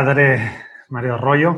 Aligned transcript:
Padre 0.00 0.52
Mario 0.90 1.14
Arroyo, 1.14 1.56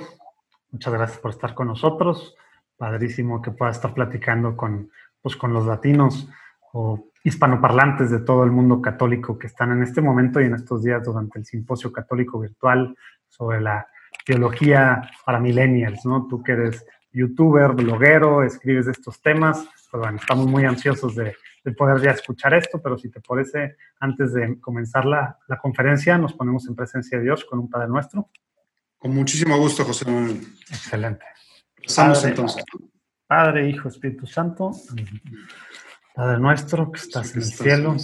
muchas 0.71 0.95
gracias 0.95 1.19
por 1.19 1.31
estar 1.31 1.53
con 1.53 1.67
nosotros. 1.67 2.35
Padrísimo 2.79 3.43
que 3.43 3.51
pueda 3.51 3.71
estar 3.71 3.93
platicando 3.93 4.57
con, 4.57 4.91
pues, 5.21 5.37
con 5.37 5.53
los 5.53 5.67
latinos 5.67 6.27
o 6.73 7.11
hispanoparlantes 7.23 8.11
de 8.11 8.21
todo 8.21 8.43
el 8.45 8.51
mundo 8.51 8.81
católico 8.81 9.39
que 9.39 9.47
están 9.47 9.73
en 9.73 9.83
este 9.83 10.01
momento 10.01 10.41
y 10.41 10.47
en 10.47 10.55
estos 10.55 10.83
días 10.83 11.05
durante 11.05 11.39
el 11.39 11.45
simposio 11.45 11.93
católico 11.93 12.41
virtual 12.41 12.97
sobre 13.29 13.61
la 13.61 13.87
teología 14.25 15.03
para 15.27 15.39
millennials, 15.39 16.07
¿no? 16.07 16.27
Tú 16.27 16.43
que 16.43 16.53
eres 16.53 16.87
youtuber, 17.13 17.73
bloguero, 17.73 18.43
escribes 18.43 18.87
estos 18.87 19.21
temas, 19.21 19.69
pues 19.91 20.01
bueno, 20.03 20.17
estamos 20.17 20.47
muy 20.47 20.65
ansiosos 20.65 21.15
de, 21.15 21.37
de 21.63 21.73
poder 21.73 22.01
ya 22.01 22.13
escuchar 22.13 22.55
esto, 22.55 22.81
pero 22.83 22.97
si 22.97 23.11
te 23.11 23.21
parece, 23.21 23.77
antes 23.99 24.33
de 24.33 24.59
comenzar 24.61 25.05
la, 25.05 25.39
la, 25.47 25.59
conferencia, 25.59 26.17
nos 26.19 26.33
ponemos 26.33 26.67
en 26.69 26.75
presencia 26.75 27.19
de 27.19 27.25
Dios 27.25 27.45
con 27.45 27.59
un 27.59 27.69
Padre 27.69 27.89
Nuestro. 27.89 28.31
Con 28.99 29.15
muchísimo 29.15 29.57
gusto, 29.59 29.85
José 29.85 30.11
Manuel. 30.11 30.41
Excelente. 30.69 31.25
Pasamos 31.83 32.25
entonces. 32.25 32.65
Padre, 33.27 33.69
Hijo, 33.69 33.89
Espíritu 33.89 34.27
Santo. 34.27 34.73
Padre 36.15 36.39
nuestro 36.41 36.91
que 36.91 37.01
estás, 37.01 37.35
en, 37.35 37.43
el 37.43 37.45
cielo, 37.45 37.97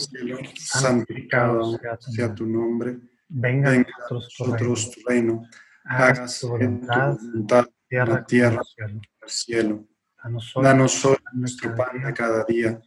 santificado 0.55 1.79
sea 1.99 2.35
tu 2.35 2.47
nombre. 2.47 2.99
Venga, 3.29 3.71
Venga 3.71 3.91
a 4.09 4.15
nosotros 4.15 4.93
tu 4.93 5.01
reino. 5.09 5.43
Hágase 5.85 6.47
tu 6.47 6.53
voluntad, 6.53 7.17
tierra, 7.89 8.15
la 8.15 8.25
tierra, 8.25 8.63
el 8.79 9.01
cielo. 9.27 9.85
Danos 10.23 10.57
hoy, 10.57 10.65
Danos 10.65 11.05
hoy 11.05 11.17
nuestro 11.33 11.75
pan 11.75 12.03
de 12.03 12.15
cada 12.15 12.45
día. 12.45 12.81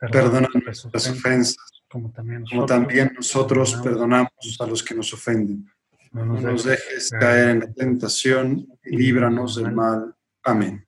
Perdona 0.00 0.48
nuestras 0.54 1.10
ofensas, 1.10 1.82
como 1.86 2.10
también 2.10 2.44
como 2.50 2.64
también 2.64 3.12
nosotros 3.14 3.78
perdonamos 3.84 4.56
a 4.58 4.66
los 4.66 4.82
que 4.82 4.94
nos 4.94 5.12
ofenden. 5.12 5.70
No 6.12 6.24
No 6.24 6.40
nos 6.40 6.64
dejes 6.64 7.10
caer 7.10 7.50
en 7.50 7.60
la 7.60 7.72
tentación 7.72 8.66
y 8.82 8.96
líbranos 8.96 9.56
del 9.56 9.72
mal. 9.72 10.14
Amén. 10.42 10.86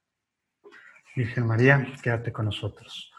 Virgen 1.15 1.47
María, 1.47 1.87
quédate 2.03 2.33
con 2.33 2.47
nosotros. 2.47 3.13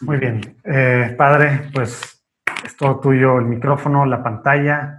Muy 0.00 0.16
bien. 0.16 0.56
Eh, 0.64 1.14
padre, 1.16 1.70
pues 1.72 2.24
es 2.64 2.76
todo 2.76 2.98
tuyo 2.98 3.38
el 3.38 3.44
micrófono, 3.44 4.04
la 4.04 4.22
pantalla. 4.24 4.96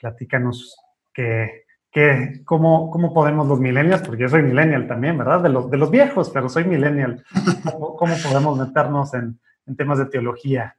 Platícanos 0.00 0.76
que, 1.12 1.64
que, 1.90 2.42
cómo, 2.44 2.90
cómo 2.90 3.12
podemos 3.12 3.48
los 3.48 3.58
millennials, 3.58 4.02
porque 4.02 4.22
yo 4.22 4.28
soy 4.28 4.42
millennial 4.42 4.86
también, 4.86 5.18
¿verdad? 5.18 5.40
De 5.40 5.48
los, 5.48 5.68
de 5.68 5.78
los 5.78 5.90
viejos, 5.90 6.30
pero 6.30 6.48
soy 6.48 6.64
millennial. 6.64 7.24
¿Cómo, 7.64 7.96
cómo 7.96 8.14
podemos 8.22 8.56
meternos 8.56 9.12
en, 9.14 9.40
en 9.66 9.76
temas 9.76 9.98
de 9.98 10.06
teología? 10.06 10.76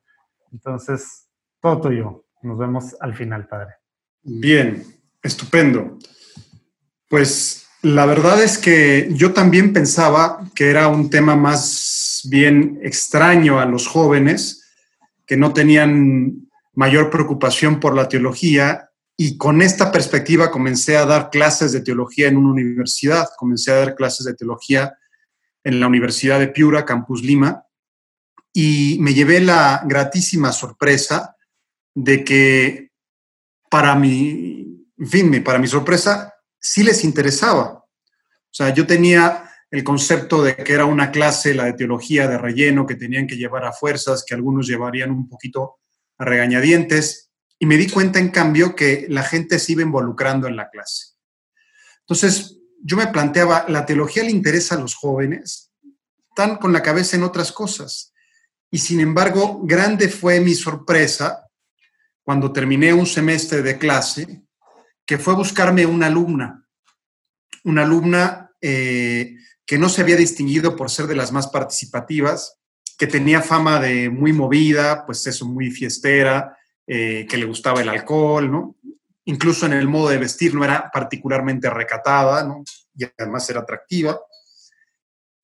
Entonces, 0.52 1.28
todo 1.62 1.82
tuyo. 1.82 2.26
Nos 2.42 2.58
vemos 2.58 2.96
al 3.00 3.16
final, 3.16 3.48
padre. 3.48 3.76
Bien, 4.22 4.84
estupendo. 5.22 5.98
Pues 7.10 7.68
la 7.82 8.06
verdad 8.06 8.42
es 8.44 8.58
que 8.58 9.10
yo 9.12 9.34
también 9.34 9.74
pensaba 9.74 10.40
que 10.56 10.70
era 10.70 10.88
un 10.88 11.10
tema 11.10 11.36
más 11.36 12.22
bien 12.30 12.80
extraño 12.82 13.60
a 13.60 13.66
los 13.66 13.88
jóvenes, 13.88 14.64
que 15.26 15.38
no 15.38 15.54
tenían 15.54 16.48
mayor 16.74 17.10
preocupación 17.10 17.80
por 17.80 17.96
la 17.96 18.10
teología 18.10 18.90
y 19.18 19.38
con 19.38 19.62
esta 19.62 19.92
perspectiva 19.92 20.52
comencé 20.52 20.98
a 20.98 21.06
dar 21.06 21.30
clases 21.30 21.72
de 21.72 21.82
teología 21.82 22.28
en 22.28 22.38
una 22.38 22.52
universidad, 22.52 23.28
comencé 23.38 23.72
a 23.72 23.76
dar 23.76 23.96
clases 23.96 24.26
de 24.26 24.34
teología 24.34 24.98
en 25.64 25.80
la 25.80 25.88
Universidad 25.88 26.40
de 26.40 26.50
Piura, 26.50 26.86
Campus 26.86 27.24
Lima, 27.24 27.65
y 28.58 28.96
me 29.02 29.14
llevé 29.14 29.42
la 29.42 29.82
gratísima 29.86 30.54
sorpresa 30.54 31.36
de 31.94 32.24
que 32.24 32.92
para 33.70 33.96
mi, 33.96 34.88
en 34.98 35.08
fin, 35.08 35.44
para 35.44 35.60
mi 35.60 35.68
sorpresa, 35.68 36.34
sí 36.58 36.82
les 36.82 37.04
interesaba. 37.04 37.74
O 37.74 38.54
sea, 38.54 38.74
yo 38.74 38.88
tenía 38.88 39.52
el 39.70 39.84
concepto 39.84 40.42
de 40.42 40.56
que 40.56 40.72
era 40.72 40.86
una 40.86 41.12
clase, 41.12 41.54
la 41.54 41.66
de 41.66 41.74
teología 41.74 42.30
de 42.30 42.38
relleno, 42.38 42.86
que 42.88 42.96
tenían 42.96 43.28
que 43.28 43.36
llevar 43.36 43.66
a 43.66 43.74
fuerzas, 43.74 44.24
que 44.26 44.36
algunos 44.36 44.68
llevarían 44.68 45.12
un 45.12 45.28
poquito 45.28 45.80
a 46.18 46.24
regañadientes, 46.24 47.32
y 47.60 47.66
me 47.66 47.76
di 47.76 47.90
cuenta, 47.90 48.20
en 48.20 48.30
cambio, 48.30 48.74
que 48.74 49.06
la 49.10 49.24
gente 49.24 49.60
se 49.60 49.74
iba 49.74 49.82
involucrando 49.82 50.48
en 50.48 50.56
la 50.56 50.70
clase. 50.70 51.16
Entonces, 52.00 52.58
yo 52.82 52.96
me 52.96 53.08
planteaba, 53.08 53.66
¿la 53.68 53.86
teología 53.86 54.24
le 54.24 54.32
interesa 54.32 54.76
a 54.76 54.80
los 54.80 54.96
jóvenes? 54.96 55.74
Están 56.30 56.56
con 56.56 56.72
la 56.72 56.82
cabeza 56.82 57.18
en 57.18 57.24
otras 57.24 57.52
cosas. 57.52 58.14
Y 58.72 58.80
sin 58.80 59.00
embargo, 59.00 59.62
grande 59.64 60.10
fue 60.10 60.40
mi 60.40 60.54
sorpresa 60.54 61.48
cuando 62.24 62.52
terminé 62.52 62.94
un 62.94 63.06
semestre 63.06 63.62
de 63.62 63.78
clase, 63.78 64.42
que 65.06 65.18
fue 65.18 65.36
buscarme 65.36 65.86
una 65.86 66.08
alumna, 66.08 66.68
una 67.64 67.84
alumna 67.84 68.52
eh, 68.62 69.36
que 69.66 69.78
no 69.78 69.90
se 69.90 70.02
había 70.02 70.16
distinguido 70.16 70.76
por 70.76 70.90
ser 70.90 71.08
de 71.08 71.16
las 71.16 71.32
más 71.32 71.48
participativas, 71.48 72.58
que 72.98 73.08
tenía 73.08 73.42
fama 73.42 73.80
de 73.80 74.10
muy 74.10 74.34
movida, 74.34 75.06
pues 75.06 75.26
eso, 75.28 75.46
muy 75.46 75.70
fiestera, 75.70 76.58
eh, 76.88 77.26
que 77.30 77.38
le 77.38 77.46
gustaba 77.46 77.82
el 77.82 77.90
alcohol, 77.90 78.52
¿no? 78.52 78.76
Incluso 79.26 79.66
en 79.66 79.74
el 79.74 79.88
modo 79.88 80.10
de 80.10 80.18
vestir 80.18 80.54
no 80.54 80.64
era 80.64 80.90
particularmente 80.92 81.70
recatada, 81.70 82.44
¿no? 82.44 82.64
Y 82.96 83.06
además 83.18 83.50
era 83.50 83.62
atractiva. 83.62 84.20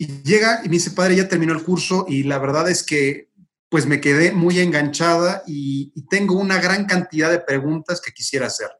Y 0.01 0.23
llega 0.23 0.61
y 0.63 0.67
me 0.67 0.77
dice, 0.77 0.89
padre, 0.89 1.15
ya 1.15 1.27
terminó 1.27 1.53
el 1.53 1.61
curso 1.61 2.07
y 2.07 2.23
la 2.23 2.39
verdad 2.39 2.67
es 2.67 2.81
que 2.81 3.29
pues 3.69 3.85
me 3.85 4.01
quedé 4.01 4.31
muy 4.31 4.57
enganchada 4.57 5.43
y, 5.45 5.93
tengo 6.09 6.39
una 6.39 6.59
gran 6.59 6.85
cantidad 6.85 7.29
de 7.29 7.37
preguntas 7.37 8.01
que 8.01 8.11
quisiera 8.11 8.47
hacerle. 8.47 8.79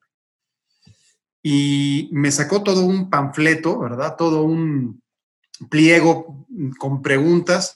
Y 1.44 2.10
me 2.12 2.32
sacó 2.32 2.64
todo 2.64 2.84
un 2.86 3.12
panfleto, 3.12 3.78
¿verdad? 3.78 4.16
Todo 4.18 4.42
un 4.42 5.04
pliego 5.70 6.48
con 6.80 7.04
preguntas 7.04 7.76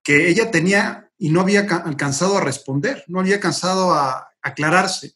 que 0.00 0.28
ella 0.28 0.52
tenía 0.52 1.10
y 1.18 1.30
no 1.30 1.40
había 1.40 1.62
alcanzado 1.62 2.38
a 2.38 2.44
responder, 2.44 3.02
no 3.08 3.18
había 3.18 3.34
alcanzado 3.34 3.92
a 3.92 4.28
aclararse. 4.40 5.14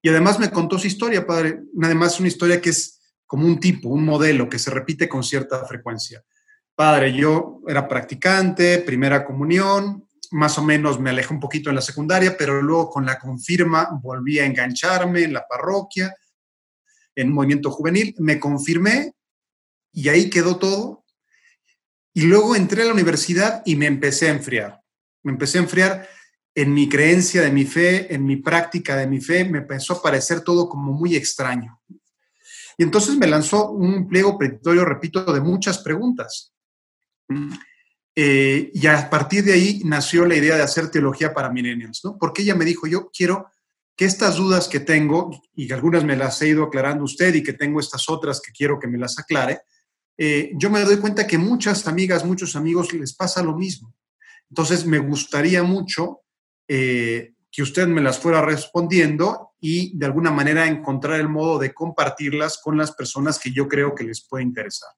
Y 0.00 0.10
además 0.10 0.38
me 0.38 0.52
contó 0.52 0.78
su 0.78 0.86
historia, 0.86 1.26
padre. 1.26 1.60
Además, 1.82 2.20
una 2.20 2.28
historia 2.28 2.60
que 2.60 2.70
es 2.70 3.00
como 3.26 3.48
un 3.48 3.58
tipo, 3.58 3.88
un 3.88 4.04
modelo 4.04 4.48
que 4.48 4.60
se 4.60 4.70
repite 4.70 5.08
con 5.08 5.24
cierta 5.24 5.64
frecuencia. 5.66 6.24
Padre, 6.80 7.12
yo 7.12 7.60
era 7.68 7.86
practicante, 7.86 8.78
primera 8.78 9.22
comunión, 9.22 10.08
más 10.30 10.56
o 10.56 10.64
menos 10.64 10.98
me 10.98 11.10
alejé 11.10 11.34
un 11.34 11.38
poquito 11.38 11.68
en 11.68 11.76
la 11.76 11.82
secundaria, 11.82 12.38
pero 12.38 12.62
luego 12.62 12.88
con 12.88 13.04
la 13.04 13.18
confirma 13.18 14.00
volví 14.02 14.38
a 14.38 14.46
engancharme 14.46 15.24
en 15.24 15.34
la 15.34 15.46
parroquia, 15.46 16.16
en 17.14 17.28
un 17.28 17.34
movimiento 17.34 17.70
juvenil, 17.70 18.14
me 18.20 18.40
confirmé 18.40 19.12
y 19.92 20.08
ahí 20.08 20.30
quedó 20.30 20.56
todo. 20.56 21.04
Y 22.14 22.22
luego 22.22 22.56
entré 22.56 22.80
a 22.80 22.86
la 22.86 22.94
universidad 22.94 23.60
y 23.66 23.76
me 23.76 23.84
empecé 23.84 24.28
a 24.28 24.32
enfriar. 24.36 24.80
Me 25.22 25.32
empecé 25.32 25.58
a 25.58 25.64
enfriar 25.64 26.08
en 26.54 26.72
mi 26.72 26.88
creencia 26.88 27.42
de 27.42 27.52
mi 27.52 27.66
fe, 27.66 28.14
en 28.14 28.24
mi 28.24 28.36
práctica 28.36 28.96
de 28.96 29.06
mi 29.06 29.20
fe, 29.20 29.44
me 29.44 29.58
empezó 29.58 29.98
a 29.98 30.02
parecer 30.02 30.40
todo 30.40 30.66
como 30.66 30.94
muy 30.94 31.14
extraño. 31.14 31.78
Y 32.78 32.82
entonces 32.82 33.18
me 33.18 33.26
lanzó 33.26 33.70
un 33.70 34.08
pliego 34.08 34.38
petitorio, 34.38 34.86
repito, 34.86 35.30
de 35.30 35.42
muchas 35.42 35.76
preguntas. 35.80 36.54
Eh, 38.14 38.70
y 38.74 38.86
a 38.86 39.08
partir 39.08 39.44
de 39.44 39.52
ahí 39.52 39.82
nació 39.84 40.26
la 40.26 40.36
idea 40.36 40.56
de 40.56 40.62
hacer 40.62 40.90
teología 40.90 41.32
para 41.32 41.50
millennials, 41.50 42.00
¿no? 42.04 42.18
Porque 42.18 42.42
ella 42.42 42.54
me 42.54 42.64
dijo, 42.64 42.86
yo 42.86 43.10
quiero 43.10 43.46
que 43.96 44.04
estas 44.04 44.36
dudas 44.36 44.68
que 44.68 44.80
tengo, 44.80 45.30
y 45.54 45.68
que 45.68 45.74
algunas 45.74 46.04
me 46.04 46.16
las 46.16 46.40
he 46.42 46.48
ido 46.48 46.64
aclarando 46.64 47.04
usted 47.04 47.34
y 47.34 47.42
que 47.42 47.52
tengo 47.52 47.80
estas 47.80 48.08
otras 48.08 48.40
que 48.40 48.52
quiero 48.52 48.78
que 48.78 48.88
me 48.88 48.98
las 48.98 49.18
aclare, 49.18 49.60
eh, 50.16 50.52
yo 50.54 50.70
me 50.70 50.80
doy 50.80 50.96
cuenta 50.96 51.26
que 51.26 51.38
muchas 51.38 51.86
amigas, 51.86 52.24
muchos 52.24 52.56
amigos 52.56 52.92
les 52.92 53.14
pasa 53.14 53.42
lo 53.42 53.56
mismo. 53.56 53.94
Entonces, 54.48 54.84
me 54.84 54.98
gustaría 54.98 55.62
mucho 55.62 56.22
eh, 56.66 57.34
que 57.50 57.62
usted 57.62 57.86
me 57.88 58.00
las 58.00 58.18
fuera 58.18 58.42
respondiendo 58.42 59.52
y 59.60 59.96
de 59.96 60.06
alguna 60.06 60.30
manera 60.30 60.66
encontrar 60.66 61.20
el 61.20 61.28
modo 61.28 61.58
de 61.58 61.72
compartirlas 61.72 62.58
con 62.62 62.76
las 62.76 62.92
personas 62.92 63.38
que 63.38 63.52
yo 63.52 63.68
creo 63.68 63.94
que 63.94 64.04
les 64.04 64.26
puede 64.26 64.44
interesar. 64.44 64.90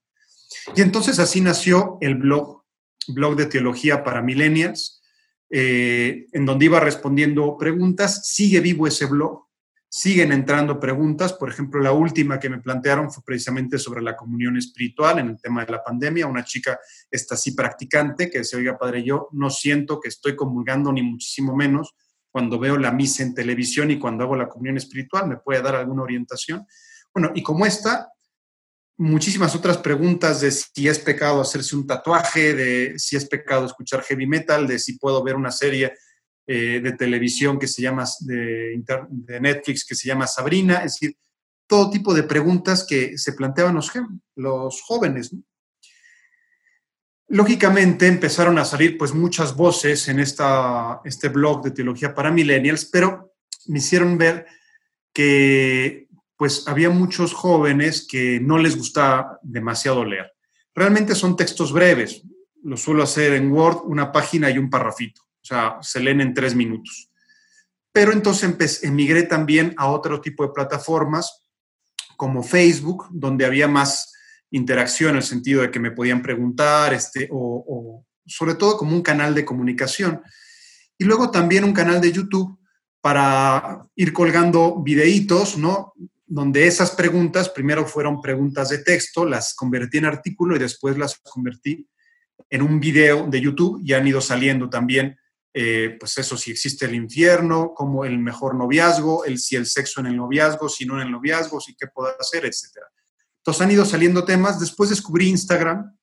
Y 0.74 0.82
entonces 0.82 1.18
así 1.18 1.40
nació 1.40 1.98
el 2.00 2.16
blog, 2.16 2.62
blog 3.08 3.36
de 3.36 3.46
teología 3.46 4.04
para 4.04 4.22
millennials, 4.22 5.02
eh, 5.50 6.26
en 6.32 6.46
donde 6.46 6.66
iba 6.66 6.80
respondiendo 6.80 7.56
preguntas. 7.58 8.28
Sigue 8.28 8.60
vivo 8.60 8.86
ese 8.86 9.06
blog, 9.06 9.46
siguen 9.88 10.32
entrando 10.32 10.80
preguntas. 10.80 11.34
Por 11.34 11.50
ejemplo, 11.50 11.80
la 11.80 11.92
última 11.92 12.40
que 12.40 12.48
me 12.48 12.60
plantearon 12.60 13.12
fue 13.12 13.22
precisamente 13.24 13.78
sobre 13.78 14.02
la 14.02 14.16
comunión 14.16 14.56
espiritual 14.56 15.18
en 15.18 15.28
el 15.28 15.40
tema 15.40 15.64
de 15.64 15.72
la 15.72 15.84
pandemia. 15.84 16.26
Una 16.26 16.44
chica, 16.44 16.78
esta 17.10 17.36
sí 17.36 17.52
practicante, 17.52 18.30
que 18.30 18.38
decía, 18.38 18.58
oiga, 18.58 18.78
padre, 18.78 19.04
yo 19.04 19.28
no 19.32 19.50
siento 19.50 20.00
que 20.00 20.08
estoy 20.08 20.34
comulgando 20.34 20.92
ni 20.92 21.02
muchísimo 21.02 21.54
menos 21.54 21.94
cuando 22.30 22.58
veo 22.58 22.78
la 22.78 22.90
misa 22.90 23.22
en 23.22 23.34
televisión 23.34 23.90
y 23.90 23.98
cuando 23.98 24.24
hago 24.24 24.34
la 24.34 24.48
comunión 24.48 24.78
espiritual, 24.78 25.28
¿me 25.28 25.36
puede 25.36 25.60
dar 25.60 25.76
alguna 25.76 26.02
orientación? 26.02 26.66
Bueno, 27.12 27.30
y 27.34 27.42
como 27.42 27.66
esta, 27.66 28.08
muchísimas 29.02 29.54
otras 29.56 29.78
preguntas 29.78 30.40
de 30.40 30.50
si 30.52 30.86
es 30.86 30.98
pecado 31.00 31.40
hacerse 31.40 31.74
un 31.74 31.86
tatuaje, 31.86 32.54
de 32.54 32.98
si 32.98 33.16
es 33.16 33.26
pecado 33.26 33.66
escuchar 33.66 34.02
heavy 34.02 34.26
metal, 34.26 34.66
de 34.66 34.78
si 34.78 34.96
puedo 34.96 35.22
ver 35.24 35.34
una 35.34 35.50
serie 35.50 35.94
eh, 36.46 36.80
de 36.80 36.92
televisión 36.92 37.58
que 37.58 37.66
se 37.66 37.82
llama, 37.82 38.04
de, 38.20 38.80
Netflix 39.40 39.84
que 39.84 39.96
se 39.96 40.06
llama 40.06 40.28
Sabrina, 40.28 40.84
es 40.84 40.94
decir, 40.94 41.16
todo 41.66 41.90
tipo 41.90 42.14
de 42.14 42.22
preguntas 42.22 42.86
que 42.88 43.18
se 43.18 43.32
planteaban 43.32 43.74
los, 43.74 43.90
los 44.36 44.80
jóvenes. 44.82 45.34
Lógicamente 47.28 48.06
empezaron 48.06 48.58
a 48.58 48.64
salir 48.64 48.96
pues 48.96 49.12
muchas 49.14 49.56
voces 49.56 50.06
en 50.08 50.20
esta, 50.20 51.00
este 51.04 51.28
blog 51.28 51.64
de 51.64 51.70
teología 51.72 52.14
para 52.14 52.30
millennials, 52.30 52.84
pero 52.84 53.34
me 53.66 53.78
hicieron 53.78 54.16
ver 54.16 54.46
que 55.12 56.08
pues 56.36 56.66
había 56.66 56.90
muchos 56.90 57.32
jóvenes 57.32 58.06
que 58.08 58.40
no 58.40 58.58
les 58.58 58.76
gustaba 58.76 59.38
demasiado 59.42 60.04
leer. 60.04 60.32
Realmente 60.74 61.14
son 61.14 61.36
textos 61.36 61.72
breves, 61.72 62.22
lo 62.62 62.76
suelo 62.76 63.02
hacer 63.02 63.34
en 63.34 63.52
Word, 63.52 63.82
una 63.84 64.10
página 64.12 64.50
y 64.50 64.58
un 64.58 64.70
parrafito, 64.70 65.22
o 65.22 65.44
sea, 65.44 65.78
se 65.80 66.00
leen 66.00 66.20
en 66.20 66.34
tres 66.34 66.54
minutos. 66.54 67.10
Pero 67.92 68.12
entonces 68.12 68.82
emigré 68.82 69.24
también 69.24 69.74
a 69.76 69.88
otro 69.88 70.20
tipo 70.20 70.44
de 70.44 70.52
plataformas 70.52 71.42
como 72.16 72.42
Facebook, 72.42 73.08
donde 73.10 73.44
había 73.44 73.68
más 73.68 74.12
interacción 74.50 75.10
en 75.10 75.16
el 75.16 75.22
sentido 75.22 75.62
de 75.62 75.70
que 75.70 75.80
me 75.80 75.90
podían 75.90 76.22
preguntar, 76.22 76.94
este, 76.94 77.28
o, 77.30 78.04
sobre 78.26 78.54
todo 78.54 78.76
como 78.76 78.94
un 78.94 79.02
canal 79.02 79.34
de 79.34 79.44
comunicación. 79.44 80.22
Y 80.96 81.04
luego 81.04 81.30
también 81.30 81.64
un 81.64 81.72
canal 81.72 82.00
de 82.00 82.12
YouTube 82.12 82.58
para 83.00 83.84
ir 83.96 84.12
colgando 84.12 84.80
videitos, 84.82 85.58
¿no? 85.58 85.92
Donde 86.34 86.66
esas 86.66 86.92
preguntas, 86.92 87.50
primero 87.50 87.84
fueron 87.84 88.22
preguntas 88.22 88.70
de 88.70 88.78
texto, 88.78 89.26
las 89.26 89.54
convertí 89.54 89.98
en 89.98 90.06
artículo 90.06 90.56
y 90.56 90.58
después 90.58 90.96
las 90.96 91.18
convertí 91.18 91.86
en 92.48 92.62
un 92.62 92.80
video 92.80 93.26
de 93.26 93.38
YouTube 93.38 93.82
y 93.84 93.92
han 93.92 94.06
ido 94.06 94.18
saliendo 94.22 94.70
también, 94.70 95.14
eh, 95.52 95.94
pues 96.00 96.16
eso, 96.16 96.38
si 96.38 96.50
existe 96.50 96.86
el 96.86 96.94
infierno, 96.94 97.74
como 97.74 98.06
el 98.06 98.18
mejor 98.18 98.54
noviazgo, 98.54 99.26
el, 99.26 99.38
si 99.38 99.56
el 99.56 99.66
sexo 99.66 100.00
en 100.00 100.06
el 100.06 100.16
noviazgo, 100.16 100.70
si 100.70 100.86
no 100.86 100.94
en 100.94 101.06
el 101.06 101.12
noviazgo, 101.12 101.60
si 101.60 101.74
qué 101.74 101.88
puedo 101.88 102.08
hacer, 102.18 102.46
etcétera. 102.46 102.86
Entonces 103.36 103.60
han 103.60 103.70
ido 103.70 103.84
saliendo 103.84 104.24
temas. 104.24 104.58
Después 104.58 104.88
descubrí 104.88 105.28
Instagram 105.28 105.94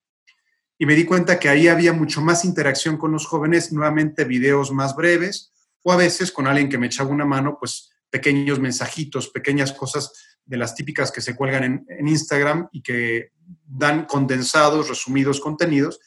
y 0.78 0.86
me 0.86 0.94
di 0.94 1.06
cuenta 1.06 1.40
que 1.40 1.50
ahí 1.50 1.68
había 1.68 1.92
mucho 1.92 2.22
más 2.22 2.46
interacción 2.46 2.98
con 2.98 3.12
los 3.12 3.26
jóvenes, 3.26 3.72
nuevamente 3.72 4.26
videos 4.26 4.72
más 4.72 4.96
breves 4.96 5.52
o 5.81 5.92
a 5.92 5.98
veces 5.98 6.31
con 6.31 6.46
alguien 6.46 6.70
que 6.70 6.78
me 6.78 6.86
echaba 6.86 7.10
una 7.10 7.26
mano, 7.26 7.58
pues 7.60 7.90
pequeños 8.09 8.59
mensajitos, 8.59 9.29
pequeñas 9.29 9.71
cosas 9.71 10.11
de 10.45 10.57
las 10.57 10.75
típicas 10.75 11.11
que 11.11 11.21
se 11.21 11.35
cuelgan 11.35 11.85
en, 11.88 12.07
Instagram 12.07 12.67
y 12.71 12.81
que 12.81 13.31
dan 13.65 14.06
condensados, 14.06 14.89
resumidos 14.89 15.39
contenidos 15.39 16.00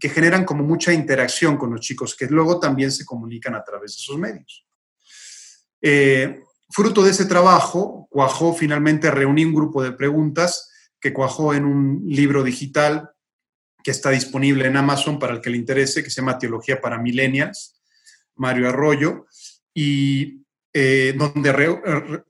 que 0.00 0.08
generan 0.08 0.44
como 0.44 0.64
mucha 0.64 0.92
interacción 0.92 1.56
con 1.58 1.70
los 1.70 1.80
chicos, 1.80 2.16
que 2.16 2.26
luego 2.26 2.58
también 2.58 2.90
se 2.90 3.04
comunican 3.04 3.54
a 3.54 3.62
través 3.62 3.92
de 3.92 4.00
esos 4.00 4.18
medios. 4.18 4.66
Eh, 5.82 6.40
fruto 6.70 7.02
de 7.02 7.10
ese 7.10 7.26
trabajo, 7.26 8.08
cuajó 8.10 8.54
finalmente, 8.54 9.10
reuní 9.10 9.44
un 9.44 9.54
grupo 9.54 9.82
de 9.82 9.92
preguntas 9.92 10.70
que 10.98 11.12
cuajó 11.12 11.52
en 11.52 11.66
un 11.66 12.04
libro 12.06 12.42
digital 12.42 13.10
que 13.82 13.90
está 13.90 14.10
disponible 14.10 14.66
en 14.66 14.76
Amazon 14.76 15.18
para 15.18 15.34
el 15.34 15.40
que 15.40 15.50
le 15.50 15.58
interese, 15.58 16.02
que 16.02 16.10
se 16.10 16.20
llama 16.20 16.38
Teología 16.38 16.80
para 16.80 16.98
Millennials, 16.98 17.80
Mario 18.36 18.68
Arroyo, 18.68 19.26
y 19.74 20.41
eh, 20.72 21.14
donde 21.16 21.50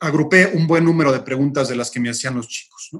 agrupé 0.00 0.46
un 0.54 0.66
buen 0.66 0.84
número 0.84 1.12
de 1.12 1.20
preguntas 1.20 1.68
de 1.68 1.76
las 1.76 1.90
que 1.90 2.00
me 2.00 2.10
hacían 2.10 2.34
los 2.34 2.48
chicos. 2.48 2.90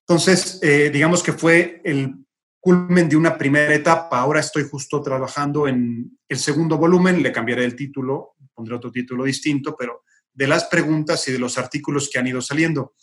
Entonces, 0.00 0.58
eh, 0.62 0.90
digamos 0.90 1.22
que 1.22 1.32
fue 1.32 1.80
el 1.84 2.14
culmen 2.60 3.08
de 3.08 3.16
una 3.16 3.36
primera 3.36 3.74
etapa. 3.74 4.18
Ahora 4.18 4.40
estoy 4.40 4.64
justo 4.68 5.02
trabajando 5.02 5.68
en 5.68 6.18
el 6.28 6.38
segundo 6.38 6.78
volumen, 6.78 7.22
le 7.22 7.32
cambiaré 7.32 7.64
el 7.64 7.76
título, 7.76 8.34
pondré 8.54 8.74
otro 8.74 8.90
título 8.90 9.24
distinto, 9.24 9.76
pero 9.78 10.04
de 10.32 10.46
las 10.46 10.64
preguntas 10.64 11.26
y 11.28 11.32
de 11.32 11.38
los 11.38 11.58
artículos 11.58 12.08
que 12.10 12.18
han 12.18 12.26
ido 12.26 12.40
saliendo. 12.40 12.94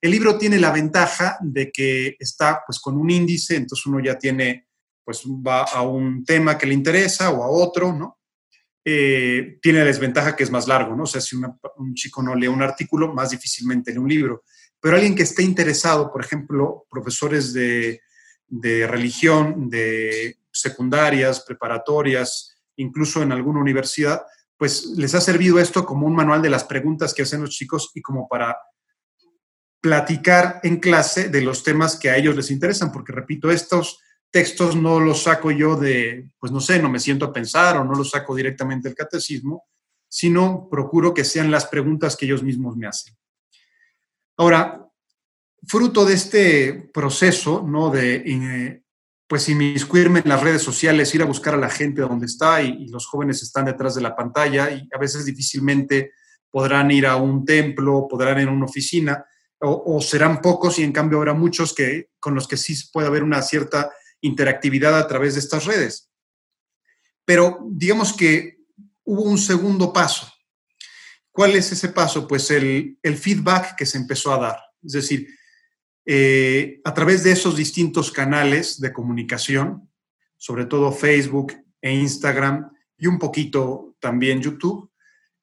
El 0.00 0.12
libro 0.12 0.38
tiene 0.38 0.58
la 0.58 0.70
ventaja 0.70 1.36
de 1.40 1.72
que 1.72 2.16
está 2.18 2.62
pues 2.66 2.78
con 2.78 2.96
un 2.96 3.10
índice, 3.10 3.56
entonces 3.56 3.86
uno 3.86 4.00
ya 4.00 4.18
tiene, 4.18 4.68
pues 5.04 5.24
va 5.26 5.62
a 5.62 5.82
un 5.82 6.24
tema 6.24 6.56
que 6.56 6.66
le 6.66 6.74
interesa 6.74 7.30
o 7.30 7.42
a 7.42 7.48
otro, 7.48 7.92
¿no? 7.92 8.17
Eh, 8.90 9.58
tiene 9.60 9.80
la 9.80 9.84
desventaja 9.84 10.34
que 10.34 10.44
es 10.44 10.50
más 10.50 10.66
largo, 10.66 10.96
¿no? 10.96 11.02
O 11.02 11.06
sea, 11.06 11.20
si 11.20 11.36
un 11.36 11.94
chico 11.94 12.22
no 12.22 12.34
lee 12.34 12.46
un 12.46 12.62
artículo, 12.62 13.12
más 13.12 13.28
difícilmente 13.28 13.92
lee 13.92 13.98
un 13.98 14.08
libro. 14.08 14.44
Pero 14.80 14.96
alguien 14.96 15.14
que 15.14 15.24
esté 15.24 15.42
interesado, 15.42 16.10
por 16.10 16.24
ejemplo, 16.24 16.86
profesores 16.88 17.52
de, 17.52 18.00
de 18.46 18.86
religión, 18.86 19.68
de 19.68 20.38
secundarias, 20.50 21.44
preparatorias, 21.46 22.56
incluso 22.76 23.20
en 23.20 23.32
alguna 23.32 23.60
universidad, 23.60 24.22
pues 24.56 24.86
les 24.96 25.14
ha 25.14 25.20
servido 25.20 25.58
esto 25.58 25.84
como 25.84 26.06
un 26.06 26.14
manual 26.14 26.40
de 26.40 26.48
las 26.48 26.64
preguntas 26.64 27.12
que 27.12 27.24
hacen 27.24 27.42
los 27.42 27.50
chicos 27.50 27.90
y 27.94 28.00
como 28.00 28.26
para 28.26 28.56
platicar 29.82 30.60
en 30.62 30.78
clase 30.78 31.28
de 31.28 31.42
los 31.42 31.62
temas 31.62 31.96
que 31.96 32.08
a 32.08 32.16
ellos 32.16 32.34
les 32.34 32.50
interesan, 32.50 32.90
porque 32.90 33.12
repito, 33.12 33.50
estos 33.50 34.00
textos 34.30 34.76
no 34.76 35.00
los 35.00 35.22
saco 35.22 35.50
yo 35.50 35.76
de, 35.76 36.28
pues 36.38 36.52
no 36.52 36.60
sé, 36.60 36.80
no 36.80 36.88
me 36.88 37.00
siento 37.00 37.26
a 37.26 37.32
pensar 37.32 37.76
o 37.76 37.84
no 37.84 37.94
los 37.94 38.10
saco 38.10 38.34
directamente 38.34 38.88
del 38.88 38.96
catecismo, 38.96 39.64
sino 40.08 40.68
procuro 40.70 41.14
que 41.14 41.24
sean 41.24 41.50
las 41.50 41.66
preguntas 41.66 42.16
que 42.16 42.26
ellos 42.26 42.42
mismos 42.42 42.76
me 42.76 42.86
hacen. 42.86 43.16
Ahora, 44.36 44.88
fruto 45.66 46.04
de 46.04 46.14
este 46.14 46.90
proceso, 46.92 47.64
¿no? 47.66 47.90
De, 47.90 48.22
eh, 48.24 48.82
pues, 49.26 49.48
inmiscuirme 49.48 50.20
en 50.20 50.28
las 50.28 50.42
redes 50.42 50.62
sociales, 50.62 51.14
ir 51.14 51.22
a 51.22 51.26
buscar 51.26 51.54
a 51.54 51.58
la 51.58 51.68
gente 51.68 52.00
donde 52.00 52.26
está 52.26 52.62
y, 52.62 52.88
los 52.88 53.06
jóvenes 53.06 53.42
están 53.42 53.66
detrás 53.66 53.94
de 53.94 54.00
la 54.00 54.16
pantalla 54.16 54.70
y 54.70 54.88
a 54.92 54.98
veces 54.98 55.24
difícilmente 55.24 56.12
podrán 56.50 56.90
ir 56.90 57.06
a 57.06 57.16
un 57.16 57.44
templo, 57.44 58.06
podrán 58.08 58.40
ir 58.40 58.48
a 58.48 58.52
una 58.52 58.64
oficina, 58.64 59.24
o, 59.60 60.00
serán 60.00 60.40
pocos 60.40 60.78
y 60.78 60.84
en 60.84 60.92
cambio 60.92 61.18
habrá 61.18 61.34
muchos 61.34 61.74
que, 61.74 62.10
con 62.20 62.34
los 62.34 62.46
que 62.46 62.56
sí 62.56 62.74
puede 62.92 63.08
haber 63.08 63.24
una 63.24 63.42
cierta 63.42 63.90
interactividad 64.20 64.98
a 64.98 65.06
través 65.06 65.34
de 65.34 65.40
estas 65.40 65.64
redes. 65.64 66.10
Pero 67.24 67.58
digamos 67.70 68.12
que 68.12 68.58
hubo 69.04 69.22
un 69.22 69.38
segundo 69.38 69.92
paso. 69.92 70.32
¿Cuál 71.30 71.56
es 71.56 71.70
ese 71.72 71.90
paso? 71.90 72.26
Pues 72.26 72.50
el, 72.50 72.98
feedback 73.02 73.76
que 73.76 73.86
se 73.86 73.98
empezó 73.98 74.32
a 74.32 74.38
dar. 74.38 74.60
Es 74.82 74.92
decir, 74.92 75.28
eh, 76.04 76.80
a 76.84 76.94
través 76.94 77.22
de 77.22 77.32
esos 77.32 77.56
distintos 77.56 78.10
canales 78.10 78.80
de 78.80 78.92
comunicación, 78.92 79.90
sobre 80.36 80.66
todo 80.66 80.92
Facebook 80.92 81.54
e 81.80 81.92
Instagram 81.92 82.70
y 82.96 83.06
un 83.06 83.18
poquito 83.18 83.96
también 84.00 84.40
YouTube, 84.40 84.90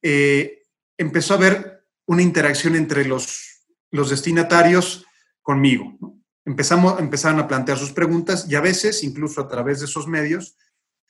eh, 0.01 0.63
empezó 0.97 1.33
a 1.33 1.37
haber 1.37 1.85
una 2.07 2.21
interacción 2.21 2.75
entre 2.75 3.05
los 3.05 3.55
los 3.95 4.09
destinatarios 4.09 5.05
conmigo. 5.41 5.97
Empezamos, 6.45 6.99
empezaron 6.99 7.39
a 7.39 7.47
plantear 7.47 7.77
sus 7.77 7.91
preguntas 7.91 8.45
y 8.47 8.55
a 8.55 8.61
veces, 8.61 9.03
incluso 9.03 9.41
a 9.41 9.47
través 9.47 9.79
de 9.79 9.85
esos 9.85 10.07
medios, 10.07 10.55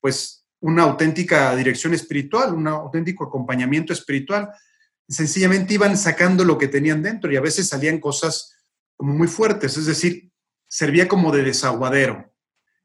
pues 0.02 0.46
una 0.62 0.84
auténtica 0.84 1.56
dirección 1.56 1.94
espiritual, 1.94 2.54
un 2.54 2.68
auténtico 2.68 3.26
acompañamiento 3.26 3.94
espiritual. 3.94 4.50
Sencillamente 5.08 5.74
iban 5.74 5.98
sacando 5.98 6.44
lo 6.44 6.58
que 6.58 6.68
tenían 6.68 7.04
dentro 7.04 7.32
y 7.32 7.36
a 7.36 7.42
veces 7.42 7.68
salían 7.68 8.00
cosas 8.00 8.56
como 8.96 9.14
muy 9.14 9.28
fuertes, 9.28 9.78
es 9.78 9.86
decir, 9.86 10.32
servía 10.68 11.08
como 11.08 11.32
de 11.32 11.44
desaguadero. 11.44 12.34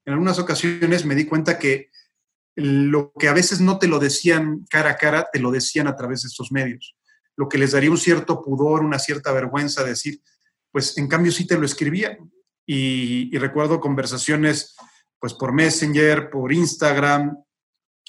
En 0.04 0.14
algunas 0.14 0.38
ocasiones 0.38 1.04
me 1.04 1.14
di 1.14 1.24
cuenta 1.24 1.58
que 1.58 1.90
lo 2.56 3.12
que 3.18 3.28
a 3.28 3.32
veces 3.32 3.60
no 3.60 3.78
te 3.78 3.86
lo 3.86 4.00
decían 4.00 4.66
cara 4.68 4.90
a 4.90 4.96
cara, 4.96 5.28
te 5.32 5.38
lo 5.38 5.50
decían 5.52 5.86
a 5.86 5.94
través 5.94 6.22
de 6.22 6.28
estos 6.28 6.50
medios 6.50 6.96
lo 7.40 7.48
que 7.48 7.56
les 7.56 7.72
daría 7.72 7.90
un 7.90 7.96
cierto 7.96 8.42
pudor, 8.42 8.84
una 8.84 8.98
cierta 8.98 9.32
vergüenza 9.32 9.82
decir, 9.82 10.20
pues 10.70 10.98
en 10.98 11.08
cambio 11.08 11.32
sí 11.32 11.46
te 11.46 11.56
lo 11.56 11.64
escribía. 11.64 12.18
Y, 12.72 13.36
recuerdo 13.36 13.80
conversaciones 13.80 14.76
pues 15.18 15.34
por 15.34 15.52
Messenger, 15.52 16.30
por 16.30 16.52
Instagram, 16.52 17.36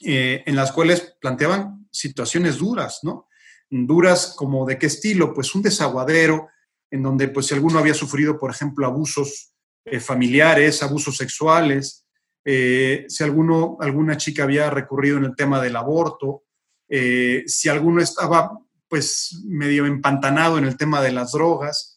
eh, 0.06 0.44
en 0.46 0.56
las 0.56 0.72
cuales 0.72 1.15
planteaban 1.20 1.88
situaciones 1.91 2.60
duras, 2.60 3.00
¿no? 3.01 3.27
Duras 3.72 4.36
como 4.38 4.63
de 4.68 4.77
qué 4.77 4.86
estilo, 4.86 5.34
pues 5.34 5.56
un 5.56 5.63
desaguadero, 5.63 6.50
en 6.91 7.01
donde 7.01 7.30
pues 7.30 7.48
si 7.48 7.56
alguno 7.56 7.80
había 7.80 7.96
sufrido, 7.96 8.38
por 8.38 8.51
ejemplo, 8.51 8.86
abusos 8.86 9.56
eh, 9.84 10.00
familiares, 10.00 10.84
abusos 10.84 11.18
sexuales, 11.18 12.06
eh, 12.46 13.06
si 13.08 13.24
alguno, 13.24 13.77
alguna 13.80 14.15
chica 14.15 14.44
había 14.44 14.70
recurrido 14.70 15.18
en 15.18 15.25
el 15.25 15.36
tema 15.36 15.60
del 15.60 15.75
aborto, 15.75 16.44
si 16.88 17.70
alguno 17.70 18.01
estaba 18.01 18.51
pues 18.89 19.41
medio 19.46 19.86
empantanado 19.86 20.58
en 20.58 20.65
el 20.65 20.75
tema 20.75 21.01
de 21.01 21.13
las 21.13 21.32
drogas 21.32 21.90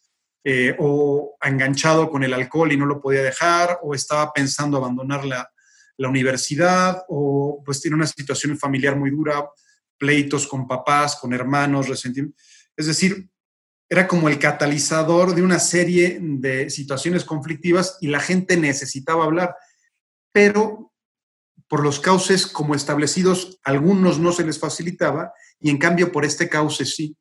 eh, 0.45 0.77
o 0.79 1.37
enganchado 1.43 2.11
con 2.11 2.23
el 2.23 2.35
alcohol 2.35 2.71
y 2.71 2.77
no 2.77 2.85
lo 2.85 3.01
podía 3.01 3.23
dejar 3.23 3.79
o 3.83 3.95
estaba 3.95 4.31
pensando 4.33 4.77
abandonar 4.77 5.25
la, 5.25 5.51
la 5.97 6.09
universidad 6.09 7.03
o 7.09 7.63
pues 7.65 7.81
tiene 7.81 7.97
una 7.97 8.07
situación 8.07 8.59
familiar 8.59 8.97
muy 8.97 9.11
dura, 9.11 9.49
pleitos 9.97 10.47
con 10.47 10.67
papás, 10.67 11.17
con 11.17 11.33
hermanos, 11.33 11.89
resentimiento. 11.89 12.37
Es 12.77 12.87
decir, 12.87 13.29
era 13.89 14.09
como 14.09 14.29
el 14.29 14.39
catalizador 14.39 15.35
de 15.35 15.43
una 15.43 15.59
serie 15.59 16.19
de 16.21 16.69
situaciones 16.71 17.25
conflictivas 17.25 17.99
y 18.01 18.09
la 18.09 18.21
gente 18.21 18.57
necesitaba 18.57 19.25
hablar, 19.25 19.55
pero 20.33 20.93
por 21.69 21.83
los 21.83 22.01
cauces 22.01 22.47
como 22.47 22.75
establecidos, 22.75 23.59
algunos 23.63 24.19
no 24.19 24.33
se 24.33 24.45
les 24.45 24.59
facilitaba 24.59 25.33
y 25.61 25.71
en 25.71 25.79
cambio 25.79 26.13
por 26.13 26.25
este 26.25 26.49
cauce 26.49 26.85
sí. 26.85 27.17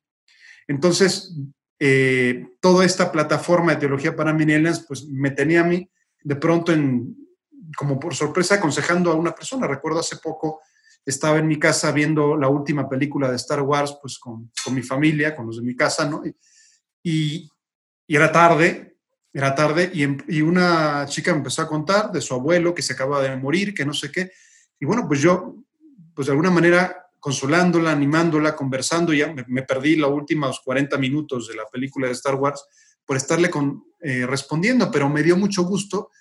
Entonces, 0.67 1.33
eh, 1.79 2.47
toda 2.61 2.85
esta 2.85 3.11
plataforma 3.11 3.73
de 3.73 3.81
teología 3.81 4.15
para 4.15 4.33
millennials, 4.33 4.85
pues 4.87 5.05
me 5.07 5.31
tenía 5.31 5.61
a 5.61 5.65
mí 5.65 5.89
de 6.23 6.35
pronto 6.35 6.71
en, 6.71 7.15
como 7.77 7.99
por 7.99 8.15
sorpresa 8.15 8.55
aconsejando 8.55 9.11
a 9.11 9.15
una 9.15 9.33
persona. 9.33 9.67
Recuerdo 9.67 9.99
hace 9.99 10.17
poco 10.17 10.61
estaba 11.05 11.37
en 11.39 11.47
mi 11.47 11.59
casa 11.59 11.91
viendo 11.91 12.37
la 12.37 12.47
última 12.47 12.87
película 12.87 13.29
de 13.29 13.35
Star 13.35 13.61
Wars, 13.61 13.97
pues 14.01 14.17
con, 14.17 14.51
con 14.63 14.73
mi 14.73 14.81
familia, 14.81 15.35
con 15.35 15.47
los 15.47 15.57
de 15.57 15.63
mi 15.63 15.75
casa, 15.75 16.09
¿no? 16.09 16.23
Y, 17.03 17.49
y 18.07 18.15
era 18.15 18.31
tarde, 18.31 18.97
era 19.33 19.53
tarde, 19.53 19.91
y, 19.93 20.03
em, 20.03 20.17
y, 20.27 20.41
una 20.41 21.05
chica 21.07 21.31
me 21.31 21.39
empezó 21.39 21.63
a 21.63 21.67
contar 21.67 22.11
de 22.11 22.21
su 22.21 22.33
abuelo 22.33 22.73
que 22.73 22.81
se 22.81 22.93
acaba 22.93 23.21
de 23.21 23.35
morir, 23.35 23.73
que 23.73 23.85
no 23.85 23.93
sé 23.93 24.11
qué. 24.11 24.31
Y 24.79 24.85
bueno, 24.85 25.07
pues 25.07 25.19
yo, 25.19 25.55
pues 26.13 26.27
de 26.27 26.31
alguna 26.31 26.51
manera, 26.51 27.02
consolándola, 27.23 27.93
animándola, 27.93 28.53
conversando, 28.53 29.13
ya 29.13 29.33
me, 29.47 29.63
perdí 29.63 29.95
los 29.95 30.11
últimos 30.11 30.59
40 30.59 30.97
minutos 30.97 31.47
de 31.47 31.55
la 31.55 31.63
película 31.71 32.07
de 32.07 32.11
Star 32.11 32.35
Wars 32.35 32.65
por 33.05 33.15
estarle 33.15 33.49
con, 33.49 33.85
eh, 34.01 34.25
respondiendo, 34.25 34.91
pero 34.91 35.07
me 35.07 35.23
dio 35.23 35.37
mucho 35.37 35.63
gusto 35.63 36.11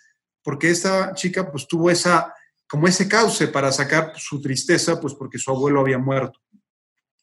porque 0.44 0.70
esta 0.70 1.12
chica 1.14 1.50
pues 1.50 1.66
tuvo 1.66 1.90
esa, 1.90 2.32
como 2.68 2.86
ese 2.86 3.08
cauce 3.08 3.48
para 3.48 3.72
sacar 3.72 4.12
su 4.16 4.40
tristeza, 4.40 5.00
pues 5.00 5.14
porque 5.14 5.38
su 5.38 5.50
abuelo 5.50 5.80
había 5.80 5.98
muerto. 5.98 6.38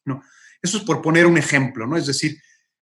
¿no? 0.04 0.24
Eso 0.62 0.80
es 0.80 0.84
por 0.84 1.02
poner 1.02 1.26
un 1.26 1.38
ejemplo, 1.38 1.88
¿no? 1.88 1.96
Es 1.96 2.06
decir, 2.06 2.38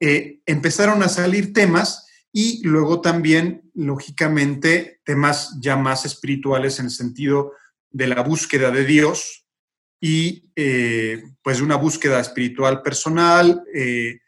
eh, 0.01 0.41
empezaron 0.45 1.01
a 1.01 1.07
salir 1.07 1.53
temas 1.53 2.09
y 2.29 2.61
luego 2.67 2.99
también, 2.99 3.71
lógicamente, 3.73 4.99
temas 5.05 5.57
ya 5.61 5.77
más 5.77 6.03
espirituales 6.03 6.77
en 6.79 6.87
el 6.87 6.91
sentido 6.91 7.53
de 7.89 8.07
la 8.07 8.21
búsqueda 8.21 8.69
de 8.69 8.83
Dios, 8.83 9.42
y 10.05 10.51
eh, 10.57 11.23
pues 11.41 11.61
una 11.61 11.77
búsqueda 11.77 12.19
espiritual 12.19 12.81
personal 12.81 13.63
eh, 13.73 14.19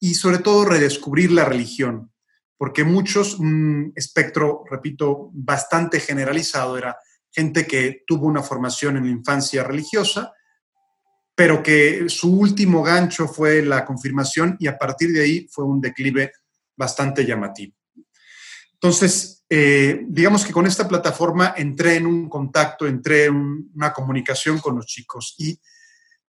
y 0.00 0.14
sobre 0.14 0.38
todo 0.38 0.64
redescubrir 0.64 1.30
la 1.30 1.44
religión, 1.44 2.10
porque 2.56 2.82
muchos, 2.82 3.38
un 3.38 3.92
espectro, 3.94 4.64
repito, 4.68 5.30
bastante 5.32 6.00
generalizado, 6.00 6.76
era 6.76 6.98
gente 7.30 7.64
que 7.64 8.02
tuvo 8.08 8.26
una 8.26 8.42
formación 8.42 8.96
en 8.96 9.04
la 9.04 9.10
infancia 9.12 9.62
religiosa, 9.62 10.32
pero 11.36 11.62
que 11.62 12.08
su 12.08 12.36
último 12.36 12.82
gancho 12.82 13.28
fue 13.28 13.62
la 13.62 13.84
confirmación 13.84 14.56
y 14.58 14.66
a 14.66 14.76
partir 14.76 15.12
de 15.12 15.22
ahí 15.22 15.48
fue 15.48 15.64
un 15.64 15.80
declive 15.80 16.32
bastante 16.76 17.24
llamativo. 17.24 17.76
Entonces, 18.72 19.39
eh, 19.52 20.04
digamos 20.06 20.44
que 20.44 20.52
con 20.52 20.64
esta 20.64 20.86
plataforma 20.86 21.54
entré 21.56 21.96
en 21.96 22.06
un 22.06 22.28
contacto, 22.28 22.86
entré 22.86 23.24
en 23.24 23.68
una 23.74 23.92
comunicación 23.92 24.60
con 24.60 24.76
los 24.76 24.86
chicos. 24.86 25.34
¿Y 25.38 25.60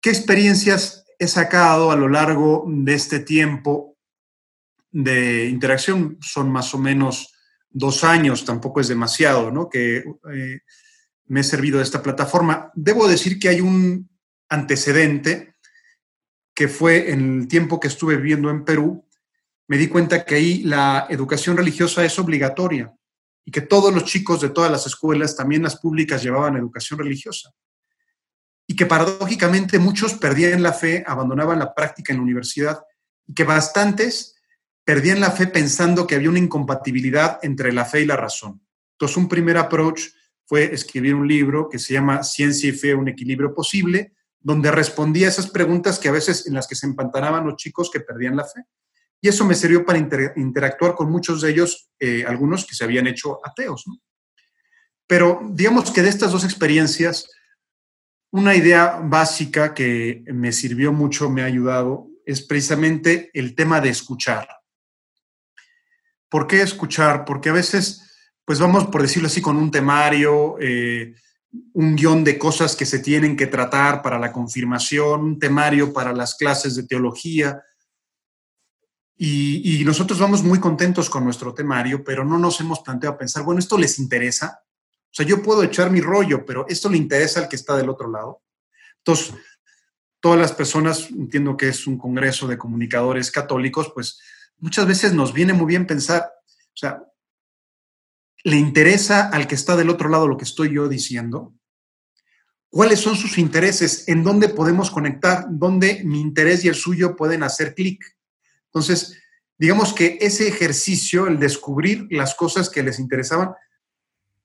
qué 0.02 0.10
experiencias 0.10 1.06
he 1.20 1.28
sacado 1.28 1.92
a 1.92 1.96
lo 1.96 2.10
largo 2.10 2.66
de 2.68 2.96
este 2.96 3.20
tiempo 3.20 4.00
de 4.90 5.46
interacción? 5.46 6.18
Son 6.22 6.52
más 6.52 6.74
o 6.74 6.80
menos 6.80 7.36
dos 7.70 8.04
años, 8.04 8.46
tampoco 8.46 8.82
es 8.82 8.88
demasiado, 8.88 9.52
¿no? 9.52 9.70
Que 9.70 9.98
eh, 9.98 10.62
me 11.28 11.42
he 11.42 11.44
servido 11.44 11.78
de 11.78 11.84
esta 11.84 12.02
plataforma. 12.02 12.72
Debo 12.74 13.08
decir 13.08 13.38
que 13.38 13.50
hay 13.50 13.62
un 13.62 14.10
antecedente 14.50 15.54
que 16.56 16.68
fue 16.68 17.12
en 17.12 17.42
el 17.42 17.48
tiempo 17.48 17.80
que 17.80 17.90
estuve 17.90 18.18
viviendo 18.18 18.50
en 18.50 18.66
Perú, 18.66 19.08
me 19.68 19.78
di 19.78 19.88
cuenta 19.88 20.26
que 20.26 20.36
ahí 20.36 20.64
la 20.64 21.06
educación 21.10 21.58
religiosa 21.58 22.04
es 22.04 22.18
obligatoria 22.18 22.92
y 23.46 23.52
que 23.52 23.62
todos 23.62 23.94
los 23.94 24.06
chicos 24.06 24.42
de 24.42 24.50
todas 24.50 24.72
las 24.72 24.86
escuelas, 24.86 25.36
también 25.36 25.64
las 25.64 25.78
públicas, 25.78 26.24
llevaban 26.24 26.56
educación 26.56 27.00
religiosa. 27.00 27.52
Y 28.68 28.76
que 28.76 28.86
paradójicamente 28.86 29.80
muchos 29.80 30.14
perdían 30.14 30.64
la 30.64 30.74
fe, 30.74 31.04
abandonaban 31.06 31.60
la 31.60 31.74
práctica 31.74 32.14
en 32.14 32.20
la 32.20 32.24
universidad 32.24 32.84
y 33.28 33.34
que 33.34 33.44
bastantes 33.44 34.36
perdían 34.86 35.20
la 35.20 35.32
fe 35.32 35.48
pensando 35.48 36.08
que 36.08 36.16
había 36.16 36.30
una 36.30 36.40
incompatibilidad 36.40 37.40
entre 37.42 37.74
la 37.74 37.86
fe 37.86 38.02
y 38.02 38.06
la 38.06 38.16
razón. 38.16 38.62
Entonces, 38.94 39.18
un 39.18 39.28
primer 39.28 39.58
approach 39.58 40.02
fue 40.46 40.74
escribir 40.74 41.16
un 41.16 41.28
libro 41.28 41.70
que 41.70 41.80
se 41.80 41.94
llama 41.94 42.24
Ciencia 42.24 42.70
y 42.70 42.74
Fe, 42.74 42.94
un 42.94 43.08
equilibrio 43.08 43.54
posible, 43.54 44.14
donde 44.40 44.72
respondía 44.72 45.28
a 45.28 45.30
esas 45.30 45.48
preguntas 45.48 46.00
que 46.00 46.10
a 46.10 46.12
veces 46.12 46.48
en 46.48 46.54
las 46.54 46.68
que 46.68 46.76
se 46.76 46.86
empantanaban 46.86 47.46
los 47.46 47.56
chicos 47.56 47.90
que 47.90 48.02
perdían 48.02 48.36
la 48.36 48.46
fe. 48.46 48.66
Y 49.24 49.30
eso 49.30 49.46
me 49.46 49.56
sirvió 49.56 49.86
para 49.86 49.98
interactuar 50.36 50.96
con 50.96 51.10
muchos 51.10 51.40
de 51.40 51.50
ellos, 51.50 51.90
eh, 51.98 52.26
algunos 52.28 52.66
que 52.66 52.76
se 52.76 52.84
habían 52.84 53.08
hecho 53.08 53.40
ateos. 53.42 53.86
Pero 55.08 55.40
digamos 55.50 55.92
que 55.92 56.02
de 56.02 56.10
estas 56.10 56.34
dos 56.34 56.44
experiencias, 56.44 57.30
una 58.34 58.54
idea 58.54 59.00
básica 59.02 59.74
que 59.74 60.26
me 60.28 60.52
sirvió 60.52 60.92
mucho, 60.92 61.30
me 61.30 61.42
ha 61.42 61.46
ayudado, 61.46 62.10
es 62.26 62.42
precisamente 62.42 63.32
el 63.34 63.56
tema 63.56 63.80
de 63.80 63.92
escuchar. 63.92 64.46
¿Por 66.28 66.46
qué 66.46 66.62
escuchar? 66.62 67.24
Porque 67.24 67.48
a 67.48 67.54
veces, 67.54 68.34
pues 68.44 68.60
vamos, 68.60 68.88
por 68.88 69.04
decirlo 69.04 69.28
así, 69.28 69.42
con 69.42 69.56
un 69.56 69.72
temario, 69.72 70.58
eh, 70.60 71.16
un 71.72 71.96
guion 71.96 72.26
de 72.26 72.38
cosas 72.38 72.76
que 72.76 72.86
se 72.86 73.00
tienen 73.00 73.38
que 73.38 73.48
tratar 73.48 74.02
para 74.02 74.20
la 74.20 74.34
confirmación, 74.34 75.22
un 75.22 75.40
temario 75.40 75.94
para 75.94 76.12
las 76.12 76.36
clases 76.36 76.76
de 76.76 76.84
teología, 76.84 77.64
y, 79.16 79.84
nosotros 79.86 80.20
vamos 80.20 80.44
muy 80.44 80.60
contentos 80.60 81.10
con 81.10 81.24
nuestro 81.24 81.54
temario, 81.54 82.04
pero 82.04 82.26
no 82.26 82.38
nos 82.38 82.60
hemos 82.60 82.80
planteado 82.80 83.18
pensar, 83.18 83.44
bueno, 83.44 83.60
¿esto 83.60 83.78
les 83.78 84.00
interesa? 84.00 84.64
O 84.66 85.16
sea, 85.16 85.26
yo 85.26 85.44
puedo 85.44 85.64
echar 85.64 85.92
mi 85.92 86.02
rollo, 86.02 86.46
pero 86.46 86.66
¿esto 86.68 86.90
le 86.90 86.98
interesa 86.98 87.42
al 87.42 87.48
que 87.48 87.56
está 87.56 87.78
del 87.78 87.90
otro 87.90 88.10
lado? 88.10 88.42
Entonces, 88.98 89.36
todas 90.20 90.40
las 90.40 90.52
personas, 90.54 91.10
entiendo 91.12 91.56
que 91.56 91.68
es 91.68 91.86
un 91.86 91.98
congreso 91.98 92.48
de 92.48 92.58
comunicadores 92.58 93.30
católicos, 93.30 93.92
pues 93.94 94.20
muchas 94.58 94.88
veces 94.88 95.14
nos 95.14 95.34
viene 95.34 95.54
muy 95.54 95.68
bien 95.68 95.86
pensar, 95.86 96.32
o 96.48 96.78
sea, 96.78 97.04
¿le 98.44 98.58
interesa 98.58 99.30
al 99.30 99.48
que 99.48 99.56
está 99.56 99.76
del 99.76 99.90
otro 99.90 100.10
lado 100.10 100.28
lo 100.28 100.38
que 100.38 100.46
estoy 100.46 100.74
yo 100.74 100.88
diciendo? 100.88 101.54
¿Cuáles 102.70 103.00
son 103.00 103.16
sus 103.16 103.38
intereses? 103.38 104.08
¿En 104.08 104.24
dónde 104.24 104.50
podemos 104.50 104.90
conectar? 104.90 105.46
¿Dónde 105.48 106.02
mi 106.04 106.20
interés 106.20 106.66
y 106.66 106.70
el 106.70 106.76
suyo 106.76 107.16
pueden 107.16 107.44
hacer 107.44 107.76
clic? 107.76 108.04
Entonces, 108.74 109.22
digamos 109.58 109.94
que 109.94 110.18
ese 110.22 110.48
ejercicio, 110.48 111.28
el 111.28 111.40
descubrir 111.40 112.08
las 112.10 112.34
cosas 112.36 112.70
que 112.70 112.82
les 112.84 113.00
interesaban, 113.00 113.54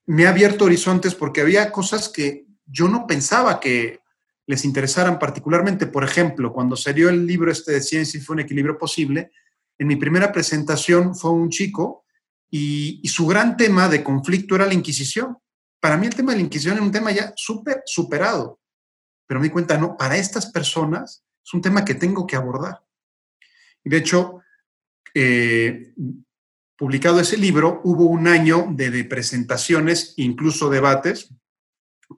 me 0.06 0.26
ha 0.26 0.30
abierto 0.30 0.66
horizontes 0.66 1.14
porque 1.14 1.40
había 1.40 1.72
cosas 1.72 2.08
que 2.08 2.46
yo 2.66 2.88
no 2.88 3.06
pensaba 3.06 3.60
que 3.60 4.00
les 4.46 4.64
interesaran 4.64 5.18
particularmente. 5.18 5.86
Por 5.86 6.04
ejemplo, 6.04 6.52
cuando 6.52 6.76
salió 6.76 7.08
el 7.08 7.26
libro 7.26 7.50
este 7.50 7.72
de 7.72 7.82
Ciencia 7.82 8.18
y 8.18 8.22
fue 8.22 8.34
un 8.34 8.40
equilibrio 8.40 8.78
posible, 8.78 9.30
en 9.78 9.86
mi 9.86 9.96
primera 9.96 10.32
presentación 10.32 11.14
fue 11.14 11.30
un 11.30 11.50
chico 11.50 12.04
y, 12.50 13.06
su 13.08 13.26
gran 13.26 13.56
tema 13.56 13.88
de 13.88 14.02
conflicto 14.02 14.54
era 14.54 14.66
la 14.66 14.74
Inquisición. 14.74 15.36
Para 15.80 15.96
mí 15.96 16.06
el 16.06 16.14
tema 16.14 16.32
de 16.32 16.38
la 16.38 16.44
Inquisición 16.44 16.76
era 16.76 16.82
un 16.82 16.92
tema 16.92 17.12
ya 17.12 17.32
súper 17.36 17.82
superado, 17.84 18.60
pero 19.26 19.40
me 19.40 19.46
di 19.46 19.52
cuenta, 19.52 19.76
no, 19.78 19.96
para 19.96 20.16
estas 20.16 20.46
personas 20.46 21.22
es 21.44 21.54
un 21.54 21.60
tema 21.60 21.84
que 21.84 21.94
tengo 21.94 22.26
que 22.26 22.36
abordar. 22.36 22.82
De 23.84 23.96
hecho, 23.96 24.40
eh, 25.14 25.92
publicado 26.76 27.20
ese 27.20 27.36
libro, 27.36 27.80
hubo 27.84 28.04
un 28.04 28.28
año 28.28 28.68
de, 28.70 29.04
presentaciones, 29.04 30.14
incluso 30.16 30.70
debates, 30.70 31.34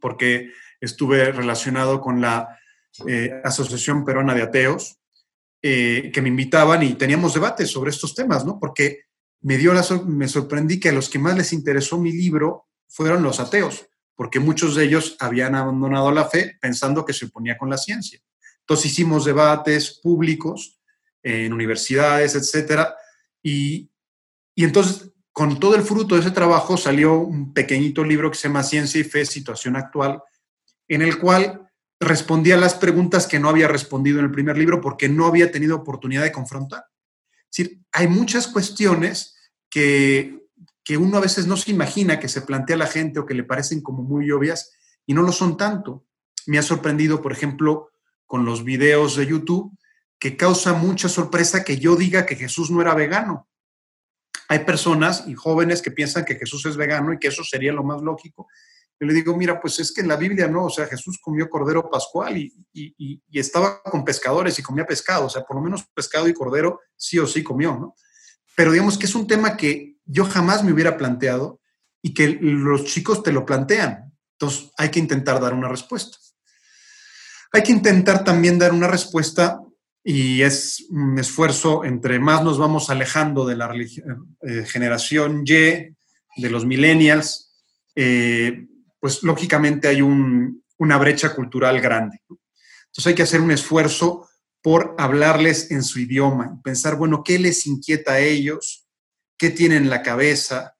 porque 0.00 0.52
estuve 0.80 1.32
relacionado 1.32 2.00
con 2.00 2.20
la 2.20 2.58
eh, 3.06 3.40
Asociación 3.42 4.04
Peruana 4.04 4.34
de 4.34 4.42
Ateos, 4.42 4.98
eh, 5.62 6.10
que 6.12 6.22
me 6.22 6.28
invitaban 6.28 6.82
y 6.82 6.94
teníamos 6.94 7.34
debates 7.34 7.70
sobre 7.70 7.90
estos 7.90 8.14
temas, 8.14 8.44
¿no? 8.44 8.58
Porque 8.58 9.04
me, 9.42 9.56
dio 9.56 9.72
me 10.06 10.28
sorprendí 10.28 10.80
que 10.80 10.90
a 10.90 10.92
los 10.92 11.08
que 11.08 11.18
más 11.18 11.36
les 11.36 11.52
interesó 11.52 11.98
mi 11.98 12.12
libro 12.12 12.66
fueron 12.88 13.22
los 13.22 13.40
ateos, 13.40 13.86
porque 14.14 14.40
muchos 14.40 14.74
de 14.74 14.84
ellos 14.84 15.16
habían 15.20 15.54
abandonado 15.54 16.10
la 16.12 16.26
fe 16.26 16.58
pensando 16.60 17.04
que 17.04 17.12
se 17.12 17.26
oponía 17.26 17.56
con 17.56 17.70
la 17.70 17.78
ciencia. 17.78 18.20
Entonces 18.60 18.92
hicimos 18.92 19.24
debates 19.24 20.00
públicos 20.02 20.79
en 21.22 21.52
universidades, 21.52 22.34
etcétera. 22.34 22.94
Y, 23.42 23.90
y 24.54 24.64
entonces, 24.64 25.10
con 25.32 25.60
todo 25.60 25.74
el 25.74 25.82
fruto 25.82 26.14
de 26.14 26.22
ese 26.22 26.30
trabajo, 26.30 26.76
salió 26.76 27.14
un 27.18 27.52
pequeñito 27.52 28.04
libro 28.04 28.30
que 28.30 28.36
se 28.36 28.48
llama 28.48 28.62
Ciencia 28.62 29.00
y 29.00 29.04
Fe, 29.04 29.24
Situación 29.24 29.76
Actual, 29.76 30.22
en 30.88 31.02
el 31.02 31.18
cual 31.18 31.70
respondía 32.00 32.56
las 32.56 32.74
preguntas 32.74 33.26
que 33.26 33.38
no 33.38 33.48
había 33.48 33.68
respondido 33.68 34.18
en 34.18 34.24
el 34.24 34.30
primer 34.30 34.56
libro 34.56 34.80
porque 34.80 35.08
no 35.08 35.26
había 35.26 35.52
tenido 35.52 35.76
oportunidad 35.76 36.22
de 36.22 36.32
confrontar. 36.32 36.84
Es 37.50 37.56
decir, 37.56 37.80
hay 37.92 38.08
muchas 38.08 38.48
cuestiones 38.48 39.36
que, 39.68 40.46
que 40.82 40.96
uno 40.96 41.18
a 41.18 41.20
veces 41.20 41.46
no 41.46 41.56
se 41.56 41.70
imagina 41.70 42.18
que 42.18 42.28
se 42.28 42.42
plantea 42.42 42.76
a 42.76 42.80
la 42.80 42.86
gente 42.86 43.20
o 43.20 43.26
que 43.26 43.34
le 43.34 43.44
parecen 43.44 43.82
como 43.82 44.02
muy 44.02 44.30
obvias 44.30 44.72
y 45.06 45.14
no 45.14 45.22
lo 45.22 45.32
son 45.32 45.56
tanto. 45.56 46.06
Me 46.46 46.58
ha 46.58 46.62
sorprendido, 46.62 47.20
por 47.20 47.32
ejemplo, 47.32 47.90
con 48.24 48.44
los 48.44 48.64
videos 48.64 49.16
de 49.16 49.26
YouTube, 49.26 49.76
que 50.20 50.36
causa 50.36 50.74
mucha 50.74 51.08
sorpresa 51.08 51.64
que 51.64 51.78
yo 51.78 51.96
diga 51.96 52.26
que 52.26 52.36
Jesús 52.36 52.70
no 52.70 52.82
era 52.82 52.94
vegano. 52.94 53.48
Hay 54.48 54.60
personas 54.60 55.24
y 55.26 55.34
jóvenes 55.34 55.80
que 55.80 55.90
piensan 55.90 56.26
que 56.26 56.36
Jesús 56.36 56.66
es 56.66 56.76
vegano 56.76 57.12
y 57.12 57.18
que 57.18 57.28
eso 57.28 57.42
sería 57.42 57.72
lo 57.72 57.82
más 57.82 58.02
lógico. 58.02 58.46
Yo 59.00 59.06
le 59.06 59.14
digo, 59.14 59.34
mira, 59.34 59.58
pues 59.58 59.80
es 59.80 59.92
que 59.92 60.02
en 60.02 60.08
la 60.08 60.16
Biblia 60.16 60.46
no, 60.46 60.66
o 60.66 60.70
sea, 60.70 60.86
Jesús 60.86 61.18
comió 61.22 61.48
cordero 61.48 61.88
pascual 61.88 62.36
y, 62.36 62.52
y, 62.74 63.22
estaba 63.32 63.80
con 63.82 64.04
pescadores 64.04 64.58
y 64.58 64.62
comía 64.62 64.86
pescado, 64.86 65.24
o 65.24 65.30
sea, 65.30 65.42
por 65.42 65.56
lo 65.56 65.62
menos 65.62 65.86
pescado 65.94 66.28
y 66.28 66.34
cordero 66.34 66.80
sí 66.96 67.18
o 67.18 67.26
sí 67.26 67.42
comió, 67.42 67.74
¿no? 67.78 67.94
Pero 68.54 68.72
digamos 68.72 68.98
que 68.98 69.06
es 69.06 69.14
un 69.14 69.26
tema 69.26 69.56
que 69.56 69.96
yo 70.04 70.26
jamás 70.26 70.62
me 70.62 70.72
hubiera 70.72 70.98
planteado 70.98 71.60
y 72.02 72.12
que 72.12 72.28
los 72.42 72.84
chicos 72.84 73.22
te 73.22 73.32
lo 73.32 73.46
plantean. 73.46 74.12
Entonces 74.32 74.70
hay 74.76 74.90
que 74.90 74.98
intentar 74.98 75.40
dar 75.40 75.54
una 75.54 75.68
respuesta. 75.68 76.18
Hay 77.52 77.62
que 77.62 77.72
intentar 77.72 78.22
también 78.22 78.58
dar 78.58 78.72
una 78.72 78.86
respuesta 78.86 79.60
y 80.02 80.42
es 80.42 80.86
un 80.90 81.18
esfuerzo 81.18 81.84
entre 81.84 82.18
más 82.18 82.42
nos 82.42 82.58
vamos 82.58 82.88
alejando 82.90 83.44
de 83.46 83.56
la 83.56 83.72
eh, 83.74 84.64
generación 84.66 85.44
Y, 85.46 85.52
de 85.52 86.50
los 86.50 86.64
millennials, 86.64 87.52
eh, 87.94 88.66
pues 88.98 89.22
lógicamente 89.22 89.88
hay 89.88 90.00
una 90.00 90.96
brecha 90.98 91.34
cultural 91.34 91.80
grande. 91.80 92.20
Entonces 92.28 93.06
hay 93.06 93.14
que 93.14 93.24
hacer 93.24 93.40
un 93.40 93.50
esfuerzo 93.50 94.28
por 94.62 94.94
hablarles 94.98 95.70
en 95.70 95.82
su 95.82 96.00
idioma, 96.00 96.60
pensar, 96.62 96.96
bueno, 96.96 97.22
¿qué 97.24 97.38
les 97.38 97.66
inquieta 97.66 98.12
a 98.12 98.20
ellos? 98.20 98.86
¿Qué 99.38 99.50
tienen 99.50 99.84
en 99.84 99.90
la 99.90 100.02
cabeza? 100.02 100.76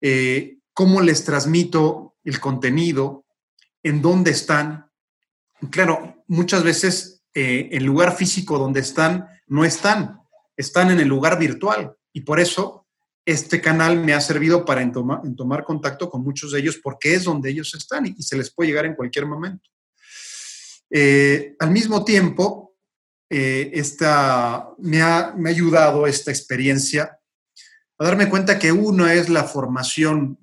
Eh, 0.00 0.58
¿Cómo 0.72 1.00
les 1.00 1.24
transmito 1.24 2.16
el 2.24 2.38
contenido? 2.38 3.24
¿En 3.82 4.00
dónde 4.00 4.30
están? 4.30 4.90
Claro, 5.70 6.24
muchas 6.28 6.62
veces 6.62 7.17
eh, 7.40 7.68
el 7.70 7.84
lugar 7.84 8.16
físico 8.16 8.58
donde 8.58 8.80
están 8.80 9.28
no 9.46 9.64
están, 9.64 10.18
están 10.56 10.90
en 10.90 10.98
el 10.98 11.06
lugar 11.06 11.38
virtual 11.38 11.94
y 12.12 12.22
por 12.22 12.40
eso 12.40 12.84
este 13.24 13.60
canal 13.60 14.04
me 14.04 14.12
ha 14.12 14.20
servido 14.20 14.64
para 14.64 14.82
tomar 15.36 15.62
contacto 15.62 16.10
con 16.10 16.24
muchos 16.24 16.50
de 16.50 16.58
ellos 16.58 16.80
porque 16.82 17.14
es 17.14 17.22
donde 17.22 17.50
ellos 17.50 17.72
están 17.74 18.06
y, 18.06 18.20
se 18.20 18.36
les 18.36 18.52
puede 18.52 18.70
llegar 18.70 18.86
en 18.86 18.96
cualquier 18.96 19.26
momento. 19.26 19.70
Eh, 20.90 21.54
al 21.60 21.70
mismo 21.70 22.04
tiempo, 22.04 22.74
eh, 23.30 23.70
esta, 23.72 24.70
me, 24.78 25.00
ha, 25.00 25.32
me 25.36 25.50
ha 25.50 25.52
ayudado 25.52 26.08
esta 26.08 26.32
experiencia 26.32 27.20
a 27.98 28.04
darme 28.04 28.28
cuenta 28.28 28.58
que 28.58 28.72
uno 28.72 29.06
es 29.06 29.28
la 29.28 29.44
formación 29.44 30.40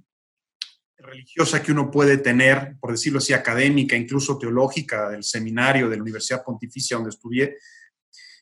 religiosa 1.16 1.64
que 1.64 1.72
uno 1.72 1.90
puede 1.90 2.18
tener, 2.18 2.76
por 2.80 2.92
decirlo 2.92 3.20
así, 3.20 3.34
académica, 3.34 3.96
incluso 3.96 4.38
teológica, 4.38 5.10
del 5.10 5.24
seminario, 5.24 5.90
de 5.90 5.96
la 5.96 6.04
Universidad 6.04 6.44
Pontificia 6.44 6.98
donde 6.98 7.10
estudié, 7.10 7.58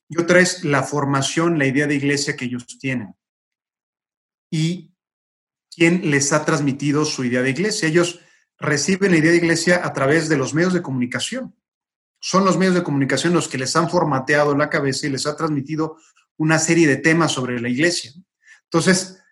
y 0.09 0.19
otra 0.19 0.39
es 0.39 0.63
la 0.63 0.83
formación, 0.83 1.57
la 1.57 1.65
idea 1.65 1.87
de 1.87 1.95
iglesia 1.95 2.35
que 2.35 2.45
ellos 2.45 2.67
tienen 2.79 3.15
y 4.51 4.93
quién 5.75 6.11
les 6.11 6.33
ha 6.33 6.45
transmitido 6.45 7.05
su 7.05 7.23
idea 7.23 7.41
de 7.41 7.49
iglesia. 7.49 7.87
Ellos 7.87 8.19
reciben 8.59 9.11
la 9.11 9.17
idea 9.17 9.31
de 9.31 9.37
iglesia 9.37 9.81
a 9.83 9.93
través 9.93 10.29
de 10.29 10.37
los 10.37 10.53
medios 10.53 10.73
de 10.73 10.83
comunicación. 10.83 11.55
Son 12.19 12.45
los 12.45 12.57
medios 12.57 12.75
de 12.75 12.83
comunicación 12.83 13.33
los 13.33 13.47
que 13.47 13.57
les 13.57 13.75
han 13.75 13.89
formateado 13.89 14.55
la 14.55 14.69
cabeza 14.69 15.07
y 15.07 15.09
les 15.09 15.25
ha 15.25 15.35
transmitido 15.35 15.97
una 16.37 16.59
serie 16.59 16.87
de 16.87 16.97
temas 16.97 17.31
sobre 17.31 17.59
la 17.59 17.69
iglesia. 17.69 18.13
Entonces, 18.65 19.22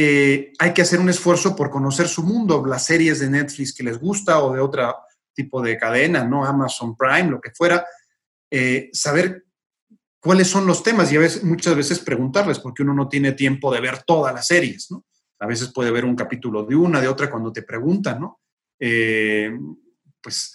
eh, 0.00 0.52
hay 0.60 0.72
que 0.72 0.82
hacer 0.82 1.00
un 1.00 1.08
esfuerzo 1.08 1.56
por 1.56 1.70
conocer 1.70 2.06
su 2.06 2.22
mundo, 2.22 2.64
las 2.64 2.84
series 2.84 3.18
de 3.18 3.28
Netflix 3.28 3.74
que 3.74 3.82
les 3.82 3.98
gusta 3.98 4.40
o 4.40 4.54
de 4.54 4.60
otro 4.60 4.94
tipo 5.34 5.60
de 5.60 5.76
cadena, 5.76 6.22
¿no? 6.22 6.44
Amazon 6.44 6.96
Prime, 6.96 7.28
lo 7.28 7.40
que 7.40 7.50
fuera, 7.50 7.84
eh, 8.48 8.90
saber 8.92 9.44
cuáles 10.20 10.46
son 10.46 10.68
los 10.68 10.84
temas 10.84 11.10
y 11.10 11.16
a 11.16 11.18
veces, 11.18 11.42
muchas 11.42 11.74
veces 11.74 11.98
preguntarles, 11.98 12.60
porque 12.60 12.84
uno 12.84 12.94
no 12.94 13.08
tiene 13.08 13.32
tiempo 13.32 13.74
de 13.74 13.80
ver 13.80 14.04
todas 14.04 14.32
las 14.32 14.46
series, 14.46 14.88
¿no? 14.92 15.04
A 15.40 15.46
veces 15.46 15.72
puede 15.72 15.90
ver 15.90 16.04
un 16.04 16.14
capítulo 16.14 16.62
de 16.62 16.76
una, 16.76 17.00
de 17.00 17.08
otra, 17.08 17.28
cuando 17.28 17.52
te 17.52 17.62
preguntan, 17.62 18.20
¿no? 18.20 18.40
Eh, 18.78 19.50
pues 20.22 20.54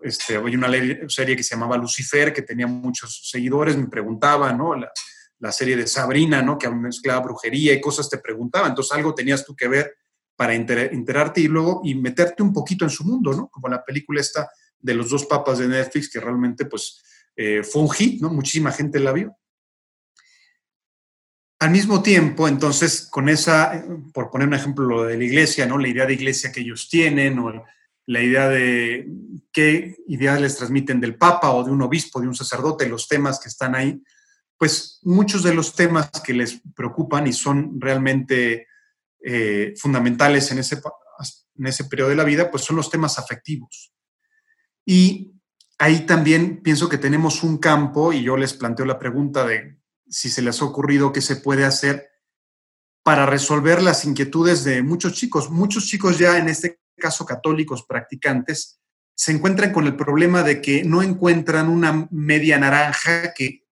este, 0.00 0.38
hay 0.38 0.56
una 0.56 0.70
serie 1.08 1.36
que 1.36 1.42
se 1.42 1.56
llamaba 1.56 1.76
Lucifer, 1.76 2.32
que 2.32 2.40
tenía 2.40 2.66
muchos 2.66 3.28
seguidores, 3.28 3.76
me 3.76 3.88
preguntaban, 3.88 4.56
¿no? 4.56 4.74
La, 4.74 4.90
la 5.40 5.52
serie 5.52 5.76
de 5.76 5.86
Sabrina, 5.86 6.42
¿no? 6.42 6.56
Que 6.58 6.70
mezclaba 6.70 7.20
brujería 7.20 7.72
y 7.72 7.80
cosas 7.80 8.08
te 8.08 8.18
preguntaba, 8.18 8.68
entonces 8.68 8.92
algo 8.92 9.14
tenías 9.14 9.44
tú 9.44 9.56
que 9.56 9.68
ver 9.68 9.96
para 10.36 10.54
enterarte 10.54 11.40
y 11.42 11.48
luego 11.48 11.82
y 11.84 11.94
meterte 11.94 12.42
un 12.42 12.52
poquito 12.52 12.84
en 12.84 12.90
su 12.90 13.04
mundo, 13.04 13.32
¿no? 13.32 13.48
Como 13.48 13.68
la 13.68 13.84
película 13.84 14.20
esta 14.20 14.48
de 14.78 14.94
los 14.94 15.10
dos 15.10 15.26
papas 15.26 15.58
de 15.58 15.68
Netflix, 15.68 16.08
que 16.08 16.20
realmente 16.20 16.64
pues 16.64 17.02
eh, 17.36 17.62
fue 17.62 17.82
un 17.82 17.90
hit, 17.90 18.22
¿no? 18.22 18.30
Muchísima 18.30 18.72
gente 18.72 19.00
la 19.00 19.12
vio. 19.12 19.36
Al 21.58 21.70
mismo 21.70 22.02
tiempo, 22.02 22.48
entonces, 22.48 23.06
con 23.10 23.28
esa, 23.28 23.84
por 24.14 24.30
poner 24.30 24.48
un 24.48 24.54
ejemplo 24.54 24.86
lo 24.86 25.04
de 25.04 25.18
la 25.18 25.24
iglesia, 25.24 25.66
¿no? 25.66 25.76
La 25.76 25.88
idea 25.88 26.06
de 26.06 26.14
iglesia 26.14 26.50
que 26.50 26.60
ellos 26.60 26.88
tienen, 26.88 27.38
o 27.38 27.64
la 28.06 28.22
idea 28.22 28.48
de 28.48 29.06
qué 29.52 29.96
ideas 30.08 30.40
les 30.40 30.56
transmiten 30.56 31.00
del 31.00 31.16
Papa 31.16 31.50
o 31.50 31.62
de 31.62 31.70
un 31.70 31.82
obispo, 31.82 32.18
de 32.20 32.28
un 32.28 32.34
sacerdote, 32.34 32.88
los 32.88 33.06
temas 33.06 33.38
que 33.38 33.48
están 33.48 33.74
ahí, 33.74 34.02
pues 34.60 34.98
muchos 35.04 35.42
de 35.42 35.54
los 35.54 35.74
temas 35.74 36.10
que 36.22 36.34
les 36.34 36.60
preocupan 36.76 37.26
y 37.26 37.32
son 37.32 37.80
realmente 37.80 38.66
eh, 39.24 39.72
fundamentales 39.78 40.52
en 40.52 40.58
ese, 40.58 40.78
en 41.56 41.66
ese 41.66 41.84
periodo 41.86 42.10
de 42.10 42.16
la 42.16 42.24
vida, 42.24 42.50
pues 42.50 42.64
son 42.64 42.76
los 42.76 42.90
temas 42.90 43.18
afectivos. 43.18 43.94
Y 44.84 45.32
ahí 45.78 46.00
también 46.00 46.60
pienso 46.62 46.90
que 46.90 46.98
tenemos 46.98 47.42
un 47.42 47.56
campo 47.56 48.12
y 48.12 48.22
yo 48.22 48.36
les 48.36 48.52
planteo 48.52 48.84
la 48.84 48.98
pregunta 48.98 49.46
de 49.46 49.78
si 50.06 50.28
se 50.28 50.42
les 50.42 50.60
ha 50.60 50.66
ocurrido 50.66 51.10
qué 51.10 51.22
se 51.22 51.36
puede 51.36 51.64
hacer 51.64 52.10
para 53.02 53.24
resolver 53.24 53.80
las 53.80 54.04
inquietudes 54.04 54.62
de 54.62 54.82
muchos 54.82 55.14
chicos. 55.14 55.48
Muchos 55.48 55.86
chicos 55.86 56.18
ya, 56.18 56.36
en 56.36 56.50
este 56.50 56.82
caso 56.98 57.24
católicos 57.24 57.86
practicantes, 57.88 58.78
se 59.14 59.32
encuentran 59.32 59.72
con 59.72 59.86
el 59.86 59.96
problema 59.96 60.42
de 60.42 60.60
que 60.60 60.84
no 60.84 61.02
encuentran 61.02 61.70
una 61.70 62.08
media 62.10 62.58
naranja 62.58 63.32
que 63.32 63.69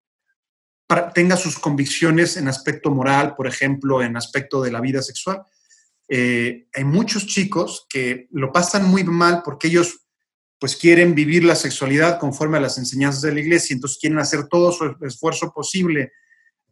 tenga 1.14 1.36
sus 1.36 1.58
convicciones 1.58 2.36
en 2.36 2.48
aspecto 2.48 2.90
moral, 2.90 3.34
por 3.36 3.46
ejemplo, 3.46 4.02
en 4.02 4.16
aspecto 4.16 4.62
de 4.62 4.70
la 4.70 4.80
vida 4.80 5.02
sexual. 5.02 5.42
Eh, 6.08 6.66
hay 6.72 6.84
muchos 6.84 7.26
chicos 7.26 7.86
que 7.88 8.28
lo 8.30 8.50
pasan 8.50 8.88
muy 8.88 9.04
mal 9.04 9.42
porque 9.44 9.68
ellos 9.68 10.06
pues 10.58 10.74
quieren 10.74 11.14
vivir 11.14 11.44
la 11.44 11.54
sexualidad 11.54 12.18
conforme 12.18 12.56
a 12.56 12.60
las 12.60 12.78
enseñanzas 12.78 13.22
de 13.22 13.32
la 13.32 13.40
iglesia, 13.40 13.74
entonces 13.74 13.98
quieren 14.00 14.18
hacer 14.18 14.48
todo 14.48 14.72
su 14.72 14.96
esfuerzo 15.02 15.52
posible 15.52 16.12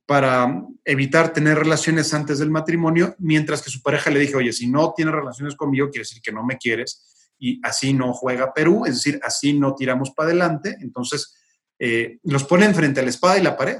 para 0.07 0.63
evitar 0.85 1.33
tener 1.33 1.59
relaciones 1.59 2.13
antes 2.15 2.39
del 2.39 2.51
matrimonio, 2.51 3.15
mientras 3.19 3.63
que 3.63 3.71
su 3.71 3.83
pareja 3.83 4.11
le 4.11 4.21
dije, 4.21 4.37
oye, 4.37 4.53
si 4.53 4.69
no 4.69 4.93
tienes 4.97 5.15
relaciones 5.15 5.55
conmigo, 5.55 5.91
quiere 5.91 6.03
decir 6.03 6.23
que 6.23 6.33
no 6.33 6.45
me 6.45 6.59
quieres, 6.59 7.33
y 7.39 7.61
así 7.65 7.93
no 7.93 8.13
juega 8.13 8.55
Perú, 8.55 8.87
es 8.87 8.95
decir, 8.95 9.21
así 9.23 9.53
no 9.53 9.75
tiramos 9.75 10.11
para 10.13 10.31
adelante, 10.31 10.77
entonces 10.81 11.35
eh, 11.79 12.19
los 12.23 12.45
ponen 12.45 12.75
frente 12.75 13.01
a 13.01 13.03
la 13.03 13.11
espada 13.11 13.39
y 13.39 13.43
la 13.43 13.57
pared. 13.57 13.79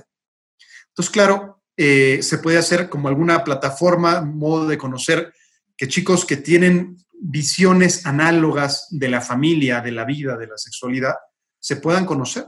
Entonces, 0.97 1.13
claro, 1.13 1.63
eh, 1.77 2.21
se 2.23 2.39
puede 2.39 2.57
hacer 2.57 2.89
como 2.89 3.09
alguna 3.09 3.45
plataforma, 3.45 4.23
modo 4.23 4.67
de 4.67 4.79
conocer 4.79 5.35
que 5.77 5.89
chicos 5.89 6.25
que 6.25 6.39
tienen 6.39 6.97
visiones 7.13 8.07
análogas 8.07 8.87
de 8.91 9.11
la 9.11 9.21
familia, 9.21 9.83
de 9.83 9.93
la 9.93 10.07
vida, 10.07 10.39
de 10.39 10.47
la 10.47 10.57
sexualidad, 10.57 11.15
se 11.59 11.77
puedan 11.77 12.07
conocer. 12.07 12.47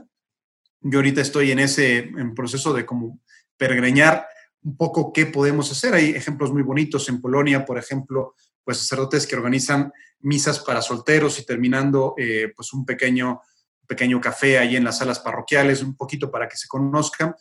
Yo 0.81 0.97
ahorita 0.97 1.21
estoy 1.21 1.51
en 1.51 1.59
ese 1.59 1.97
en 1.99 2.33
proceso 2.33 2.73
de 2.73 2.87
como 2.87 3.21
peregreñar 3.55 4.25
un 4.63 4.75
poco 4.75 5.13
qué 5.13 5.27
podemos 5.27 5.71
hacer. 5.71 5.93
Hay 5.93 6.09
ejemplos 6.09 6.51
muy 6.51 6.63
bonitos 6.63 7.07
en 7.07 7.21
Polonia, 7.21 7.65
por 7.65 7.77
ejemplo, 7.77 8.33
pues 8.63 8.79
sacerdotes 8.79 9.27
que 9.27 9.35
organizan 9.35 9.93
misas 10.21 10.59
para 10.59 10.81
solteros 10.81 11.37
y 11.37 11.45
terminando 11.45 12.15
eh, 12.17 12.51
pues 12.55 12.73
un 12.73 12.83
pequeño, 12.83 13.41
pequeño 13.85 14.19
café 14.19 14.57
ahí 14.57 14.75
en 14.75 14.85
las 14.85 14.97
salas 14.97 15.19
parroquiales, 15.19 15.83
un 15.83 15.95
poquito 15.95 16.31
para 16.31 16.47
que 16.47 16.57
se 16.57 16.67
conozcan, 16.67 17.35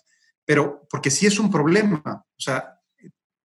pero 0.49 0.89
porque 0.89 1.11
sí 1.11 1.27
es 1.27 1.39
un 1.39 1.51
problema. 1.51 2.03
O 2.03 2.41
sea, 2.41 2.81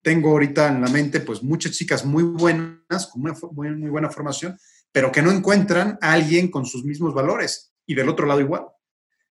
tengo 0.01 0.29
ahorita 0.29 0.69
en 0.69 0.79
la 0.79 0.87
mente 0.87 1.19
pues 1.19 1.43
muchas 1.43 1.73
chicas 1.73 2.05
muy 2.05 2.23
buenas, 2.23 3.07
con 3.11 3.23
una 3.23 3.35
muy, 3.51 3.89
buena 3.89 4.09
formación, 4.09 4.57
pero 4.89 5.11
que 5.11 5.21
no 5.21 5.29
encuentran 5.29 5.97
a 5.99 6.13
alguien 6.13 6.49
con 6.49 6.65
sus 6.65 6.85
mismos 6.85 7.13
valores 7.13 7.73
y 7.85 7.93
del 7.93 8.07
otro 8.07 8.25
lado 8.25 8.39
igual. 8.39 8.67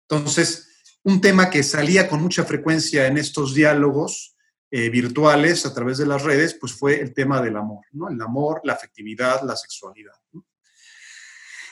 Entonces, 0.02 0.82
un 1.02 1.22
tema 1.22 1.48
que 1.48 1.62
salía 1.62 2.10
con 2.10 2.20
mucha 2.20 2.44
frecuencia 2.44 3.06
en 3.06 3.16
estos 3.16 3.54
diálogos 3.54 4.36
eh, 4.70 4.90
virtuales 4.90 5.64
a 5.64 5.72
través 5.72 5.96
de 5.96 6.04
las 6.04 6.22
redes, 6.22 6.52
pues 6.52 6.74
fue 6.74 7.00
el 7.00 7.14
tema 7.14 7.40
del 7.40 7.56
amor, 7.56 7.86
¿no? 7.92 8.10
El 8.10 8.20
amor, 8.20 8.60
la 8.64 8.74
afectividad, 8.74 9.40
la 9.44 9.56
sexualidad. 9.56 10.12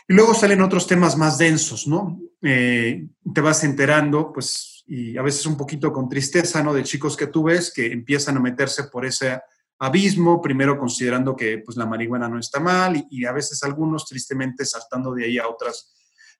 Y 0.08 0.14
luego 0.14 0.32
salen 0.32 0.62
otros 0.62 0.86
temas 0.86 1.18
más 1.18 1.36
densos, 1.36 1.86
¿no? 1.86 2.18
Eh, 2.40 3.06
te 3.34 3.40
vas 3.42 3.64
enterando, 3.64 4.32
pues 4.32 4.79
y 4.92 5.16
a 5.16 5.22
veces 5.22 5.46
un 5.46 5.56
poquito 5.56 5.92
con 5.92 6.08
tristeza, 6.08 6.64
¿no? 6.64 6.74
De 6.74 6.82
chicos 6.82 7.16
que 7.16 7.28
tú 7.28 7.44
ves 7.44 7.72
que 7.72 7.92
empiezan 7.92 8.36
a 8.36 8.40
meterse 8.40 8.84
por 8.84 9.06
ese 9.06 9.40
abismo, 9.78 10.42
primero 10.42 10.76
considerando 10.76 11.36
que 11.36 11.58
pues 11.58 11.76
la 11.76 11.86
marihuana 11.86 12.28
no 12.28 12.40
está 12.40 12.58
mal 12.58 13.06
y, 13.08 13.24
a 13.24 13.30
veces 13.30 13.62
algunos 13.62 14.04
tristemente 14.04 14.64
saltando 14.64 15.14
de 15.14 15.26
ahí 15.26 15.38
a 15.38 15.46
otras 15.46 15.94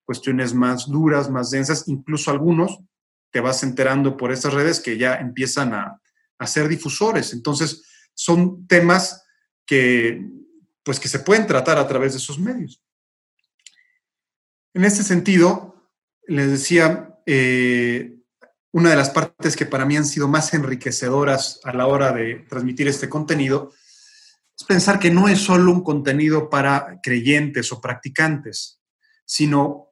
cuestiones 0.05 0.53
más 0.53 0.89
duras, 0.89 1.31
más 1.31 1.53
densas, 1.53 1.85
incluso 1.87 2.33
algunos 2.33 2.81
te 3.31 3.39
vas 3.39 3.63
enterando 3.63 4.17
por 4.17 4.33
estas 4.33 4.53
redes 4.53 4.81
que 4.81 4.99
ya 4.99 5.15
empiezan 5.15 5.73
a, 5.73 6.01
a 6.37 6.47
ser 6.49 6.67
difusores. 6.67 7.33
Entonces, 7.33 7.85
son 8.15 8.67
temas 8.67 9.23
que 9.65 10.27
pues 10.83 10.99
que 10.99 11.07
se 11.07 11.21
pueden 11.21 11.47
tratar 11.47 11.79
a 11.79 11.87
través 11.87 12.15
de 12.15 12.19
esos 12.19 12.41
medios. 12.41 12.83
En 14.75 14.83
este 14.85 15.05
sentido, 15.05 15.89
les 16.27 16.51
decía, 16.51 17.17
eh, 17.27 18.17
una 18.73 18.91
de 18.91 18.97
las 18.97 19.11
partes 19.11 19.57
que 19.57 19.67
para 19.67 19.85
mí 19.85 19.97
han 19.97 20.07
sido 20.07 20.29
más 20.29 20.55
enriquecedoras 20.55 21.61
a 21.65 21.73
la 21.73 21.87
hora 21.87 22.13
de 22.13 22.47
transmitir 22.49 22.89
este 22.89 23.09
contenido 23.09 23.73
es 24.57 24.65
pensar 24.65 24.99
que 24.99 25.11
no 25.11 25.29
es 25.29 25.41
solo 25.41 25.73
un 25.73 25.83
contenido 25.83 26.51
para 26.51 27.01
creyentes 27.03 27.73
o 27.73 27.81
practicantes, 27.81 28.81
sino 29.25 29.89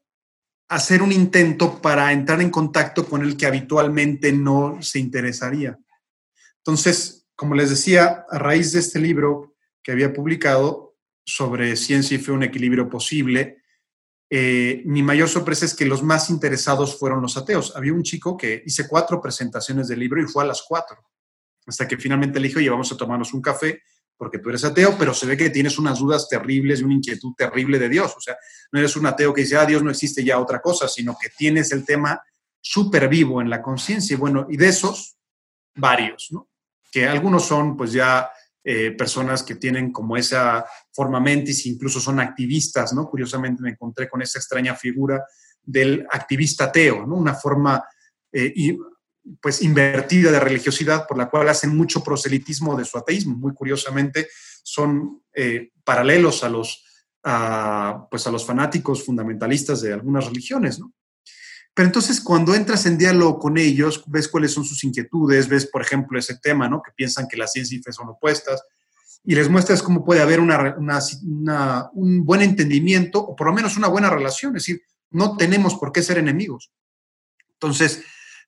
hacer 0.68 1.02
un 1.02 1.10
intento 1.10 1.80
para 1.80 2.12
entrar 2.12 2.40
en 2.42 2.50
contacto 2.50 3.06
con 3.06 3.22
el 3.22 3.36
que 3.36 3.46
habitualmente 3.46 4.32
no 4.32 4.78
se 4.82 4.98
interesaría. 4.98 5.78
Entonces, 6.58 7.26
como 7.34 7.54
les 7.54 7.70
decía, 7.70 8.26
a 8.28 8.38
raíz 8.38 8.72
de 8.72 8.80
este 8.80 9.00
libro 9.00 9.54
que 9.82 9.92
había 9.92 10.12
publicado, 10.12 10.96
sobre 11.24 11.76
ciencia 11.76 12.14
y 12.16 12.18
fe, 12.18 12.32
un 12.32 12.42
equilibrio 12.42 12.88
posible, 12.88 13.62
eh, 14.30 14.82
mi 14.84 15.02
mayor 15.02 15.28
sorpresa 15.28 15.64
es 15.64 15.74
que 15.74 15.86
los 15.86 16.02
más 16.02 16.28
interesados 16.30 16.98
fueron 16.98 17.22
los 17.22 17.36
ateos. 17.36 17.74
Había 17.74 17.94
un 17.94 18.02
chico 18.02 18.36
que 18.36 18.62
hice 18.66 18.86
cuatro 18.86 19.20
presentaciones 19.20 19.88
del 19.88 20.00
libro 20.00 20.22
y 20.22 20.26
fue 20.26 20.44
a 20.44 20.46
las 20.46 20.62
cuatro, 20.62 20.98
hasta 21.66 21.88
que 21.88 21.96
finalmente 21.96 22.38
le 22.38 22.48
dijo, 22.48 22.58
oye, 22.58 22.70
vamos 22.70 22.92
a 22.92 22.96
tomarnos 22.96 23.32
un 23.32 23.42
café 23.42 23.82
porque 24.18 24.38
tú 24.38 24.48
eres 24.48 24.64
ateo, 24.64 24.96
pero 24.98 25.14
se 25.14 25.26
ve 25.26 25.36
que 25.36 25.48
tienes 25.48 25.78
unas 25.78 26.00
dudas 26.00 26.28
terribles 26.28 26.80
y 26.80 26.84
una 26.84 26.94
inquietud 26.94 27.34
terrible 27.36 27.78
de 27.78 27.88
Dios. 27.88 28.12
O 28.16 28.20
sea, 28.20 28.36
no 28.72 28.80
eres 28.80 28.96
un 28.96 29.06
ateo 29.06 29.32
que 29.32 29.42
dice, 29.42 29.56
ah, 29.56 29.64
Dios 29.64 29.82
no 29.82 29.90
existe 29.90 30.24
ya 30.24 30.40
otra 30.40 30.60
cosa, 30.60 30.88
sino 30.88 31.16
que 31.18 31.28
tienes 31.30 31.70
el 31.70 31.84
tema 31.84 32.20
súper 32.60 33.08
vivo 33.08 33.40
en 33.40 33.48
la 33.48 33.62
conciencia. 33.62 34.14
Y 34.14 34.16
bueno, 34.16 34.46
y 34.50 34.56
de 34.56 34.68
esos, 34.68 35.16
varios, 35.76 36.28
¿no? 36.32 36.48
Que 36.90 37.06
algunos 37.06 37.44
son 37.46 37.76
pues 37.76 37.92
ya 37.92 38.28
eh, 38.70 38.90
personas 38.90 39.42
que 39.44 39.54
tienen 39.54 39.90
como 39.90 40.14
esa 40.14 40.62
forma 40.92 41.20
mentis, 41.20 41.64
incluso 41.64 42.00
son 42.00 42.20
activistas, 42.20 42.92
¿no? 42.92 43.08
Curiosamente 43.08 43.62
me 43.62 43.70
encontré 43.70 44.10
con 44.10 44.20
esa 44.20 44.38
extraña 44.38 44.74
figura 44.74 45.24
del 45.62 46.06
activista 46.10 46.64
ateo, 46.64 47.06
¿no? 47.06 47.14
Una 47.14 47.32
forma 47.32 47.82
eh, 48.30 48.52
pues 49.40 49.62
invertida 49.62 50.30
de 50.30 50.38
religiosidad 50.38 51.06
por 51.06 51.16
la 51.16 51.30
cual 51.30 51.48
hacen 51.48 51.74
mucho 51.74 52.04
proselitismo 52.04 52.76
de 52.76 52.84
su 52.84 52.98
ateísmo. 52.98 53.38
Muy 53.38 53.54
curiosamente 53.54 54.28
son 54.62 55.22
eh, 55.32 55.70
paralelos 55.82 56.44
a 56.44 56.50
los, 56.50 56.84
pues 58.10 58.26
a 58.26 58.30
los 58.30 58.44
fanáticos 58.44 59.02
fundamentalistas 59.02 59.80
de 59.80 59.94
algunas 59.94 60.26
religiones, 60.26 60.78
¿no? 60.78 60.92
Pero 61.78 61.86
entonces 61.86 62.20
cuando 62.20 62.56
entras 62.56 62.86
en 62.86 62.98
diálogo 62.98 63.38
con 63.38 63.56
ellos, 63.56 64.02
ves 64.08 64.26
cuáles 64.26 64.50
son 64.50 64.64
sus 64.64 64.82
inquietudes, 64.82 65.48
ves, 65.48 65.64
por 65.66 65.80
ejemplo, 65.80 66.18
ese 66.18 66.36
tema, 66.36 66.68
¿no? 66.68 66.82
Que 66.82 66.90
piensan 66.90 67.28
que 67.28 67.36
la 67.36 67.46
ciencia 67.46 67.78
y 67.78 67.80
fe 67.80 67.92
son 67.92 68.08
opuestas, 68.08 68.64
y 69.22 69.36
les 69.36 69.48
muestras 69.48 69.80
cómo 69.80 70.04
puede 70.04 70.20
haber 70.20 70.40
una, 70.40 70.74
un 71.92 72.24
buen 72.24 72.42
entendimiento 72.42 73.20
o 73.20 73.36
por 73.36 73.46
lo 73.46 73.52
menos 73.52 73.76
una 73.76 73.86
buena 73.86 74.10
relación, 74.10 74.56
es 74.56 74.64
decir, 74.64 74.82
no 75.10 75.36
tenemos 75.36 75.76
por 75.76 75.92
qué 75.92 76.02
ser 76.02 76.18
enemigos. 76.18 76.72
Entonces, 77.52 78.02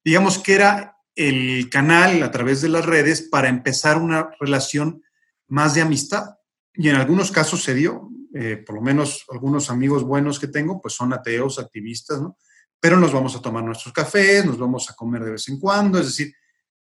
digamos 0.04 0.40
que 0.40 0.54
era 0.56 0.96
el 1.14 1.70
canal 1.70 2.24
a 2.24 2.32
través 2.32 2.62
de 2.62 2.68
las 2.68 2.84
redes 2.84 3.22
para 3.22 3.48
empezar 3.48 3.98
una 3.98 4.30
relación 4.40 5.04
más 5.46 5.74
de 5.74 5.82
amistad. 5.82 6.30
Y 6.74 6.88
en 6.88 6.96
algunos 6.96 7.30
casos 7.30 7.62
se 7.62 7.74
dio, 7.74 8.10
eh, 8.34 8.56
por 8.56 8.74
lo 8.74 8.82
menos 8.82 9.24
algunos 9.30 9.70
amigos 9.70 10.02
buenos 10.02 10.40
que 10.40 10.48
tengo, 10.48 10.80
pues 10.80 10.94
son 10.94 11.12
ateos, 11.12 11.60
activistas, 11.60 12.20
¿no? 12.20 12.36
Pero 12.80 12.96
nos 12.96 13.12
vamos 13.12 13.36
a 13.36 13.42
tomar 13.42 13.62
nuestros 13.62 13.92
cafés, 13.92 14.44
nos 14.44 14.58
vamos 14.58 14.90
a 14.90 14.94
comer 14.94 15.22
de 15.22 15.32
vez 15.32 15.48
en 15.48 15.60
cuando, 15.60 15.98
es 15.98 16.06
decir, 16.06 16.34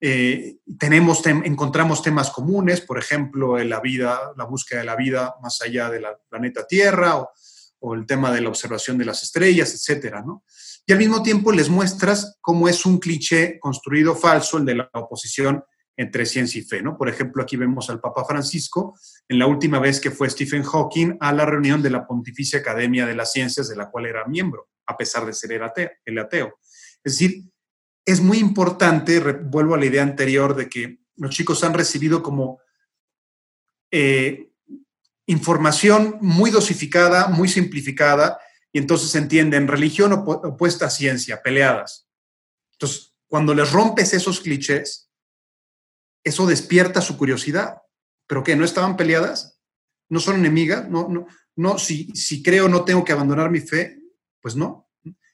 eh, 0.01 0.59
tenemos 0.77 1.25
encontramos 1.25 2.01
temas 2.01 2.29
comunes, 2.29 2.79
por 2.79 2.97
ejemplo, 2.97 3.57
la 3.57 3.81
vida, 3.81 4.31
la 4.37 4.45
búsqueda 4.45 4.79
de 4.79 4.85
la 4.85 4.95
vida 4.95 5.35
más 5.41 5.61
allá 5.61 5.89
del 5.89 6.05
planeta 6.29 6.65
Tierra 6.65 7.17
o, 7.17 7.31
o, 7.79 7.95
el 7.95 8.05
tema 8.05 8.31
de 8.31 8.39
la 8.39 8.49
observación 8.49 8.97
de 8.97 9.05
las 9.05 9.23
estrellas, 9.23 9.73
etcétera, 9.73 10.21
¿no? 10.21 10.45
Y 10.85 10.93
al 10.93 10.99
mismo 10.99 11.21
tiempo 11.21 11.51
les 11.51 11.69
muestras 11.69 12.37
cómo 12.39 12.69
es 12.69 12.85
un 12.85 12.99
cliché 12.99 13.59
construido 13.59 14.15
falso 14.15 14.57
el 14.57 14.65
de 14.65 14.75
la 14.75 14.89
oposición 14.93 15.63
entre 15.97 16.25
ciencia 16.25 16.61
y 16.61 16.63
fe, 16.63 16.81
¿no? 16.81 16.97
Por 16.97 17.09
ejemplo, 17.09 17.43
aquí 17.43 17.57
vemos 17.57 17.89
al 17.89 17.99
Papa 17.99 18.23
Francisco 18.23 18.97
en 19.27 19.37
la 19.37 19.47
última 19.47 19.79
vez 19.79 19.99
que 19.99 20.11
fue 20.11 20.29
Stephen 20.29 20.63
Hawking 20.63 21.17
a 21.19 21.33
la 21.33 21.45
reunión 21.45 21.81
de 21.81 21.89
la 21.89 22.07
Pontificia 22.07 22.59
Academia 22.59 23.05
de 23.05 23.15
las 23.15 23.33
Ciencias 23.33 23.67
de 23.67 23.75
la 23.75 23.89
cual 23.89 24.05
era 24.05 24.25
miembro 24.25 24.69
a 24.89 24.97
pesar 24.97 25.25
de 25.25 25.33
ser 25.33 25.51
el 25.53 26.17
ateo. 26.19 26.59
Es 27.03 27.13
decir, 27.13 27.43
es 28.05 28.21
muy 28.21 28.39
importante, 28.39 29.19
vuelvo 29.19 29.75
a 29.75 29.77
la 29.77 29.85
idea 29.85 30.01
anterior 30.01 30.55
de 30.55 30.67
que 30.67 30.99
los 31.15 31.29
chicos 31.29 31.63
han 31.63 31.75
recibido 31.75 32.23
como 32.23 32.59
eh, 33.91 34.49
información 35.27 36.17
muy 36.21 36.49
dosificada, 36.49 37.27
muy 37.27 37.47
simplificada, 37.47 38.39
y 38.71 38.79
entonces 38.79 39.13
entienden 39.15 39.67
religión 39.67 40.13
opuesta 40.13 40.87
a 40.87 40.89
ciencia, 40.89 41.41
peleadas. 41.43 42.07
Entonces, 42.73 43.13
cuando 43.27 43.53
les 43.53 43.71
rompes 43.71 44.13
esos 44.13 44.39
clichés, 44.39 45.11
eso 46.23 46.47
despierta 46.47 47.01
su 47.01 47.15
curiosidad. 47.15 47.77
¿Pero 48.27 48.43
qué? 48.43 48.55
¿No 48.55 48.65
estaban 48.65 48.97
peleadas? 48.97 49.59
¿No 50.09 50.19
son 50.19 50.35
enemigas? 50.35 50.89
No, 50.89 51.07
no, 51.09 51.27
no, 51.55 51.77
si, 51.77 52.07
si 52.15 52.41
creo 52.41 52.67
no 52.67 52.85
tengo 52.85 53.03
que 53.03 53.11
abandonar 53.11 53.51
mi 53.51 53.59
fe. 53.59 53.98
Pues 54.41 54.55
no. 54.55 54.89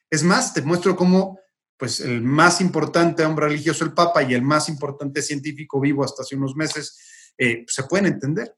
Es 0.09 0.23
más, 0.23 0.53
te 0.53 0.61
muestro 0.61 0.95
cómo 0.95 1.39
pues, 1.77 1.99
el 1.99 2.21
más 2.21 2.61
importante 2.61 3.25
hombre 3.25 3.47
religioso, 3.47 3.83
el 3.83 3.93
Papa, 3.93 4.23
y 4.23 4.33
el 4.33 4.41
más 4.41 4.69
importante 4.69 5.21
científico 5.21 5.79
vivo 5.79 6.03
hasta 6.03 6.23
hace 6.23 6.35
unos 6.35 6.55
meses, 6.55 7.33
eh, 7.37 7.65
se 7.67 7.83
pueden 7.83 8.07
entender. 8.07 8.55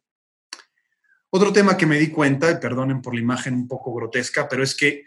Otro 1.29 1.51
tema 1.51 1.75
que 1.75 1.85
me 1.85 1.99
di 1.99 2.09
cuenta, 2.09 2.51
y 2.51 2.57
perdonen 2.57 3.01
por 3.01 3.13
la 3.13 3.21
imagen 3.21 3.53
un 3.53 3.67
poco 3.67 3.93
grotesca, 3.93 4.47
pero 4.47 4.63
es 4.63 4.75
que 4.75 5.03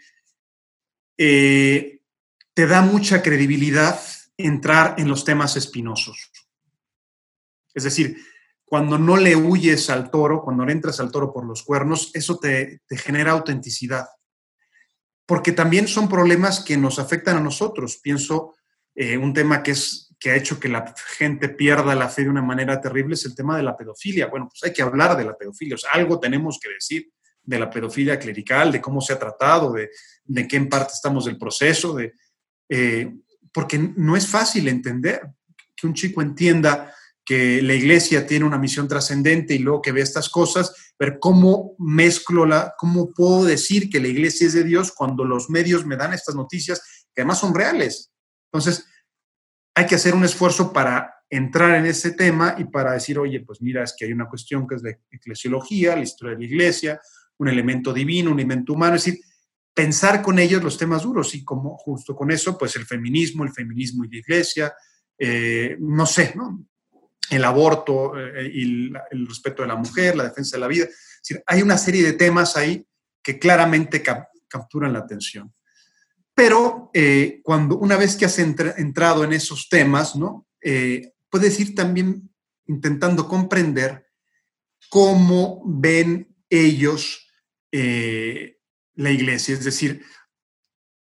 eh, 1.17 2.01
te 2.53 2.67
da 2.67 2.81
mucha 2.81 3.21
credibilidad 3.21 3.99
entrar 4.37 4.95
en 4.97 5.07
los 5.07 5.23
temas 5.23 5.55
espinosos. 5.55 6.31
Es 7.73 7.83
decir, 7.83 8.17
cuando 8.65 8.97
no 8.97 9.17
le 9.17 9.35
huyes 9.35 9.89
al 9.89 10.11
toro, 10.11 10.41
cuando 10.41 10.65
no 10.65 10.71
entras 10.71 10.99
al 10.99 11.11
toro 11.11 11.31
por 11.31 11.45
los 11.45 11.63
cuernos, 11.63 12.11
eso 12.13 12.37
te 12.39 12.81
genera 12.89 13.31
autenticidad 13.31 14.07
porque 15.31 15.53
también 15.53 15.87
son 15.87 16.09
problemas 16.09 16.59
que 16.59 16.75
nos 16.75 16.99
afectan 16.99 17.37
a 17.37 17.39
nosotros. 17.39 18.01
Pienso, 18.03 18.53
eh, 18.93 19.15
un 19.17 19.33
tema 19.33 19.63
que, 19.63 19.71
es, 19.71 20.13
que 20.19 20.31
ha 20.31 20.35
hecho 20.35 20.59
que 20.59 20.67
la 20.67 20.93
gente 21.15 21.47
pierda 21.47 21.95
la 21.95 22.09
fe 22.09 22.23
de 22.23 22.29
una 22.29 22.41
manera 22.41 22.81
terrible 22.81 23.13
es 23.13 23.23
el 23.23 23.33
tema 23.33 23.55
de 23.55 23.63
la 23.63 23.77
pedofilia. 23.77 24.27
Bueno, 24.27 24.49
pues 24.49 24.61
hay 24.65 24.73
que 24.73 24.81
hablar 24.81 25.15
de 25.15 25.23
la 25.23 25.37
pedofilia, 25.37 25.75
o 25.75 25.77
sea, 25.77 25.91
algo 25.93 26.19
tenemos 26.19 26.59
que 26.61 26.73
decir 26.73 27.13
de 27.43 27.57
la 27.57 27.69
pedofilia 27.69 28.19
clerical, 28.19 28.73
de 28.73 28.81
cómo 28.81 28.99
se 28.99 29.13
ha 29.13 29.19
tratado, 29.19 29.71
de, 29.71 29.91
de 30.25 30.45
qué 30.49 30.57
en 30.57 30.67
parte 30.67 30.95
estamos 30.95 31.23
del 31.23 31.37
proceso, 31.37 31.93
de, 31.93 32.13
eh, 32.67 33.09
porque 33.53 33.77
no 33.77 34.17
es 34.17 34.27
fácil 34.27 34.67
entender 34.67 35.21
que 35.77 35.87
un 35.87 35.93
chico 35.93 36.21
entienda 36.21 36.93
que 37.31 37.61
la 37.61 37.73
iglesia 37.73 38.27
tiene 38.27 38.43
una 38.43 38.57
misión 38.57 38.89
trascendente 38.89 39.55
y 39.55 39.59
luego 39.59 39.81
que 39.81 39.93
ve 39.93 40.01
estas 40.01 40.27
cosas, 40.27 40.93
ver 40.99 41.17
cómo 41.17 41.77
mezclo 41.79 42.45
la, 42.45 42.73
cómo 42.77 43.13
puedo 43.13 43.45
decir 43.45 43.89
que 43.89 44.01
la 44.01 44.09
iglesia 44.09 44.47
es 44.47 44.53
de 44.53 44.65
Dios 44.65 44.91
cuando 44.91 45.23
los 45.23 45.49
medios 45.49 45.85
me 45.85 45.95
dan 45.95 46.11
estas 46.11 46.35
noticias 46.35 46.81
que 47.15 47.21
además 47.21 47.39
son 47.39 47.55
reales. 47.55 48.11
Entonces, 48.51 48.85
hay 49.73 49.85
que 49.85 49.95
hacer 49.95 50.13
un 50.13 50.25
esfuerzo 50.25 50.73
para 50.73 51.23
entrar 51.29 51.75
en 51.75 51.85
ese 51.85 52.11
tema 52.11 52.55
y 52.57 52.65
para 52.65 52.91
decir, 52.91 53.17
oye, 53.17 53.39
pues 53.39 53.61
mira, 53.61 53.81
es 53.81 53.95
que 53.97 54.03
hay 54.03 54.11
una 54.11 54.27
cuestión 54.27 54.67
que 54.67 54.75
es 54.75 54.81
de 54.81 54.99
eclesiología, 55.09 55.95
la 55.95 56.01
historia 56.01 56.35
de 56.35 56.41
la 56.41 56.51
iglesia, 56.51 56.99
un 57.37 57.47
elemento 57.47 57.93
divino, 57.93 58.31
un 58.31 58.39
elemento 58.39 58.73
humano, 58.73 58.97
es 58.97 59.05
decir, 59.05 59.21
pensar 59.73 60.21
con 60.21 60.37
ellos 60.37 60.61
los 60.61 60.77
temas 60.77 61.03
duros 61.03 61.33
y 61.33 61.45
como 61.45 61.77
justo 61.77 62.13
con 62.13 62.29
eso, 62.29 62.57
pues 62.57 62.75
el 62.75 62.85
feminismo, 62.85 63.45
el 63.45 63.53
feminismo 63.53 64.03
y 64.03 64.09
la 64.09 64.17
iglesia, 64.17 64.73
eh, 65.17 65.77
no 65.79 66.05
sé, 66.05 66.33
¿no? 66.35 66.65
El 67.31 67.45
aborto 67.45 68.19
eh, 68.19 68.51
y 68.53 68.93
el 69.11 69.27
respeto 69.27 69.61
de 69.61 69.69
la 69.69 69.75
mujer, 69.75 70.17
la 70.17 70.25
defensa 70.25 70.57
de 70.57 70.61
la 70.61 70.67
vida. 70.67 70.87
hay 71.45 71.61
una 71.61 71.77
serie 71.77 72.03
de 72.03 72.13
temas 72.13 72.57
ahí 72.57 72.85
que 73.23 73.39
claramente 73.39 74.03
capturan 74.47 74.91
la 74.91 74.99
atención. 74.99 75.53
Pero 76.35 76.91
eh, 76.93 77.39
cuando 77.43 77.77
una 77.77 77.95
vez 77.95 78.17
que 78.17 78.25
has 78.25 78.37
entrado 78.37 79.23
en 79.23 79.31
esos 79.31 79.69
temas, 79.69 80.15
¿no? 80.15 80.47
Eh, 80.61 81.13
puedes 81.29 81.57
ir 81.59 81.73
también 81.73 82.29
intentando 82.67 83.27
comprender 83.27 84.07
cómo 84.89 85.63
ven 85.65 86.35
ellos 86.49 87.27
la 87.71 89.11
iglesia, 89.11 89.53
es 89.53 89.63
decir, 89.63 90.03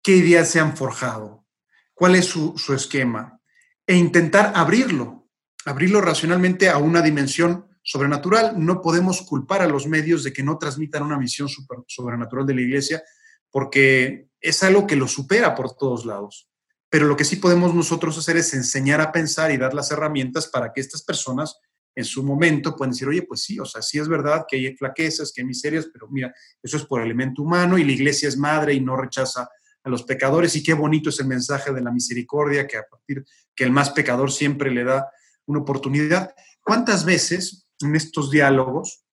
qué 0.02 0.16
ideas 0.16 0.50
se 0.50 0.62
han 0.62 0.78
forjado, 0.78 1.46
cuál 1.94 2.16
es 2.16 2.28
su 2.28 2.74
esquema, 2.74 3.42
e 3.86 3.98
intentar 3.98 4.54
abrirlo 4.56 5.23
abrirlo 5.65 6.02
racionalmente 6.02 6.69
a 6.69 6.78
una 6.78 7.02
dimensión 7.02 7.67
sobrenatural. 7.82 8.54
No 8.58 8.82
podemos 8.82 9.21
culpar 9.21 9.62
a 9.62 9.67
los 9.67 9.88
medios 9.88 10.23
de 10.23 10.34
que 10.34 10.43
no 10.43 10.58
transmitan 10.58 11.04
una 11.04 11.17
misión 11.17 11.49
sobrenatural 11.88 12.45
de 12.45 12.56
la 12.56 12.62
iglesia, 12.62 13.04
porque 13.52 14.30
es 14.39 14.63
algo 14.63 14.88
que 14.88 14.95
lo 14.95 15.08
supera 15.08 15.56
por 15.56 15.76
todos 15.76 16.06
lados. 16.06 16.49
Pero 16.89 17.08
lo 17.08 17.15
que 17.15 17.26
sí 17.26 17.38
podemos 17.38 17.73
nosotros 17.73 18.17
hacer 18.17 18.38
es 18.38 18.54
enseñar 18.54 19.02
a 19.02 19.12
pensar 19.12 19.52
y 19.52 19.58
dar 19.58 19.73
las 19.73 19.91
herramientas 19.91 20.47
para 20.47 20.71
que 20.71 20.82
estas 20.82 21.04
personas 21.04 21.58
en 21.95 22.06
su 22.06 22.23
momento 22.23 22.76
pueden 22.76 22.91
decir, 22.91 23.08
oye, 23.08 23.21
pues 23.23 23.41
sí, 23.41 23.60
o 23.60 23.65
sea, 23.65 23.82
sí 23.82 23.99
es 23.99 24.08
verdad 24.08 24.45
que 24.47 24.58
hay 24.58 24.76
flaquezas, 24.76 25.32
que 25.32 25.41
hay 25.41 25.47
miserias, 25.47 25.88
pero 25.91 26.08
mira, 26.10 26.34
eso 26.62 26.78
es 26.78 26.86
por 26.86 27.02
elemento 27.02 27.43
humano 27.43 27.78
y 27.78 27.84
la 27.84 27.91
iglesia 27.91 28.28
es 28.28 28.38
madre 28.38 28.73
y 28.73 28.80
no 28.80 28.95
rechaza 28.95 29.47
a 29.84 29.89
los 29.89 30.04
pecadores 30.04 30.56
y 30.56 30.63
qué 30.63 30.73
bonito 30.73 31.10
es 31.10 31.19
el 31.19 31.28
mensaje 31.28 31.71
de 31.71 31.82
la 31.82 31.91
misericordia 31.91 32.67
que 32.67 32.78
a 32.78 32.84
partir 32.84 33.26
que 33.56 33.63
el 33.63 33.71
más 33.71 33.91
pecador 33.91 34.32
siempre 34.32 34.71
le 34.71 34.84
da 34.84 35.08
una 35.46 35.60
oportunidad. 35.60 36.34
¿Cuántas 36.62 37.06
veces 37.06 37.68
en 37.82 37.96
estos 37.96 38.32
diálogos, 38.32 39.04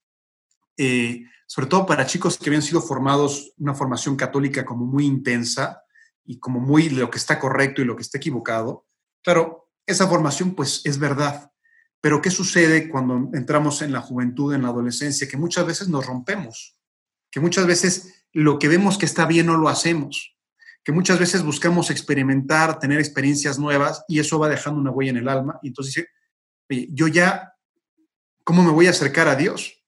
eh, 0.77 1.25
sobre 1.47 1.67
todo 1.67 1.87
para 1.87 2.07
chicos 2.07 2.39
que 2.39 2.49
habían 2.49 2.63
sido 2.63 2.81
formados 2.81 3.53
una 3.59 3.75
formación 3.75 4.17
católica 4.17 4.65
como 4.65 4.87
muy 4.87 5.05
intensa 5.07 5.83
y 6.25 6.39
como 6.39 6.61
muy 6.61 6.89
lo 6.91 7.11
que 7.11 7.19
está 7.19 7.39
correcto 7.39 7.83
y 7.83 7.85
lo 7.85 7.97
que 7.97 8.03
está 8.03 8.19
equivocado, 8.19 8.87
claro, 9.23 9.71
esa 9.87 10.07
formación 10.07 10.55
pues 10.55 10.83
es 10.85 10.99
verdad, 10.99 11.51
pero 12.01 12.23
¿qué 12.23 12.31
sucede 12.31 12.89
cuando 12.89 13.31
entramos 13.37 13.83
en 13.83 13.93
la 13.93 14.01
juventud, 14.01 14.55
en 14.55 14.63
la 14.63 14.69
adolescencia? 14.69 15.29
Que 15.29 15.37
muchas 15.37 15.67
veces 15.67 15.89
nos 15.89 16.07
rompemos, 16.07 16.79
que 17.31 17.41
muchas 17.41 17.67
veces 17.67 18.27
lo 18.33 18.59
que 18.59 18.69
vemos 18.69 18.97
que 18.97 19.07
está 19.07 19.27
bien 19.27 19.47
no 19.47 19.57
lo 19.57 19.69
hacemos, 19.69 20.37
que 20.83 20.93
muchas 20.93 21.19
veces 21.19 21.43
buscamos 21.43 21.91
experimentar, 21.91 22.79
tener 22.79 23.01
experiencias 23.01 23.59
nuevas 23.59 24.05
y 24.09 24.19
eso 24.19 24.39
va 24.39 24.49
dejando 24.49 24.81
una 24.81 24.91
huella 24.91 25.11
en 25.11 25.19
el 25.19 25.29
alma. 25.29 25.59
Y 25.63 25.69
entonces 25.69 26.07
yo 26.91 27.09
ya, 27.09 27.55
¿cómo 28.45 28.63
me 28.63 28.71
voy 28.71 28.87
a 28.87 28.91
acercar 28.91 29.29
a 29.29 29.37
Dios? 29.37 29.85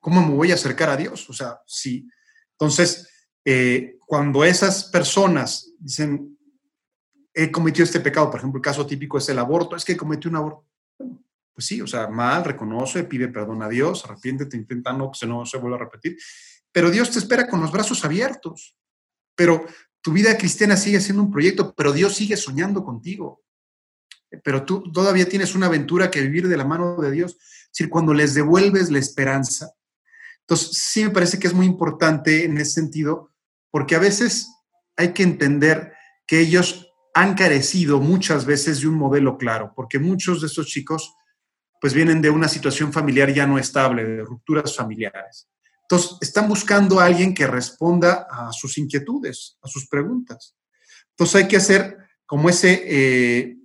¿Cómo 0.00 0.24
me 0.24 0.34
voy 0.34 0.50
a 0.50 0.54
acercar 0.54 0.90
a 0.90 0.96
Dios? 0.96 1.28
O 1.28 1.32
sea, 1.32 1.60
sí. 1.66 2.08
Entonces, 2.52 3.08
eh, 3.44 3.96
cuando 4.06 4.44
esas 4.44 4.84
personas 4.84 5.72
dicen, 5.78 6.38
he 7.34 7.50
cometido 7.50 7.84
este 7.84 8.00
pecado, 8.00 8.30
por 8.30 8.40
ejemplo, 8.40 8.58
el 8.58 8.64
caso 8.64 8.86
típico 8.86 9.18
es 9.18 9.28
el 9.28 9.38
aborto, 9.38 9.76
es 9.76 9.84
que 9.84 9.96
cometí 9.96 10.28
un 10.28 10.36
aborto 10.36 10.68
pues 11.58 11.66
sí, 11.66 11.80
o 11.80 11.88
sea, 11.88 12.06
mal, 12.06 12.44
reconoce, 12.44 13.02
pide 13.02 13.26
perdón 13.26 13.64
a 13.64 13.68
Dios, 13.68 14.04
arrepiéntete, 14.04 14.56
intenta 14.56 14.92
no 14.92 15.10
que 15.10 15.26
no 15.26 15.44
se 15.44 15.58
vuelva 15.58 15.76
a 15.76 15.80
repetir. 15.80 16.16
Pero 16.70 16.88
Dios 16.88 17.10
te 17.10 17.18
espera 17.18 17.48
con 17.48 17.60
los 17.60 17.72
brazos 17.72 18.04
abiertos. 18.04 18.76
Pero 19.34 19.66
tu 20.00 20.12
vida 20.12 20.38
cristiana 20.38 20.76
sigue 20.76 21.00
siendo 21.00 21.20
un 21.20 21.32
proyecto, 21.32 21.74
pero 21.74 21.92
Dios 21.92 22.14
sigue 22.14 22.36
soñando 22.36 22.84
contigo. 22.84 23.42
Pero 24.44 24.64
tú 24.64 24.90
todavía 24.92 25.28
tienes 25.28 25.54
una 25.54 25.66
aventura 25.66 26.10
que 26.10 26.20
vivir 26.20 26.48
de 26.48 26.56
la 26.56 26.64
mano 26.64 26.96
de 26.96 27.10
Dios. 27.10 27.32
Es 27.32 27.68
decir, 27.72 27.90
cuando 27.90 28.14
les 28.14 28.34
devuelves 28.34 28.90
la 28.90 28.98
esperanza. 28.98 29.72
Entonces, 30.40 30.76
sí 30.76 31.04
me 31.04 31.10
parece 31.10 31.38
que 31.38 31.46
es 31.46 31.54
muy 31.54 31.66
importante 31.66 32.44
en 32.44 32.56
ese 32.58 32.72
sentido, 32.72 33.32
porque 33.70 33.94
a 33.96 33.98
veces 33.98 34.48
hay 34.96 35.12
que 35.12 35.22
entender 35.22 35.92
que 36.26 36.40
ellos 36.40 36.90
han 37.14 37.34
carecido 37.34 38.00
muchas 38.00 38.44
veces 38.44 38.80
de 38.80 38.88
un 38.88 38.94
modelo 38.94 39.38
claro, 39.38 39.72
porque 39.74 39.98
muchos 39.98 40.40
de 40.40 40.46
estos 40.46 40.66
chicos 40.66 41.14
pues 41.80 41.94
vienen 41.94 42.20
de 42.20 42.30
una 42.30 42.48
situación 42.48 42.92
familiar 42.92 43.32
ya 43.32 43.46
no 43.46 43.58
estable, 43.58 44.04
de 44.04 44.24
rupturas 44.24 44.74
familiares. 44.74 45.48
Entonces, 45.82 46.18
están 46.20 46.48
buscando 46.48 47.00
a 47.00 47.04
alguien 47.04 47.34
que 47.34 47.46
responda 47.46 48.26
a 48.30 48.52
sus 48.52 48.78
inquietudes, 48.78 49.58
a 49.62 49.68
sus 49.68 49.88
preguntas. 49.88 50.56
Entonces, 51.10 51.36
hay 51.36 51.48
que 51.48 51.56
hacer 51.56 51.96
como 52.26 52.50
ese 52.50 52.82
eh, 52.84 53.57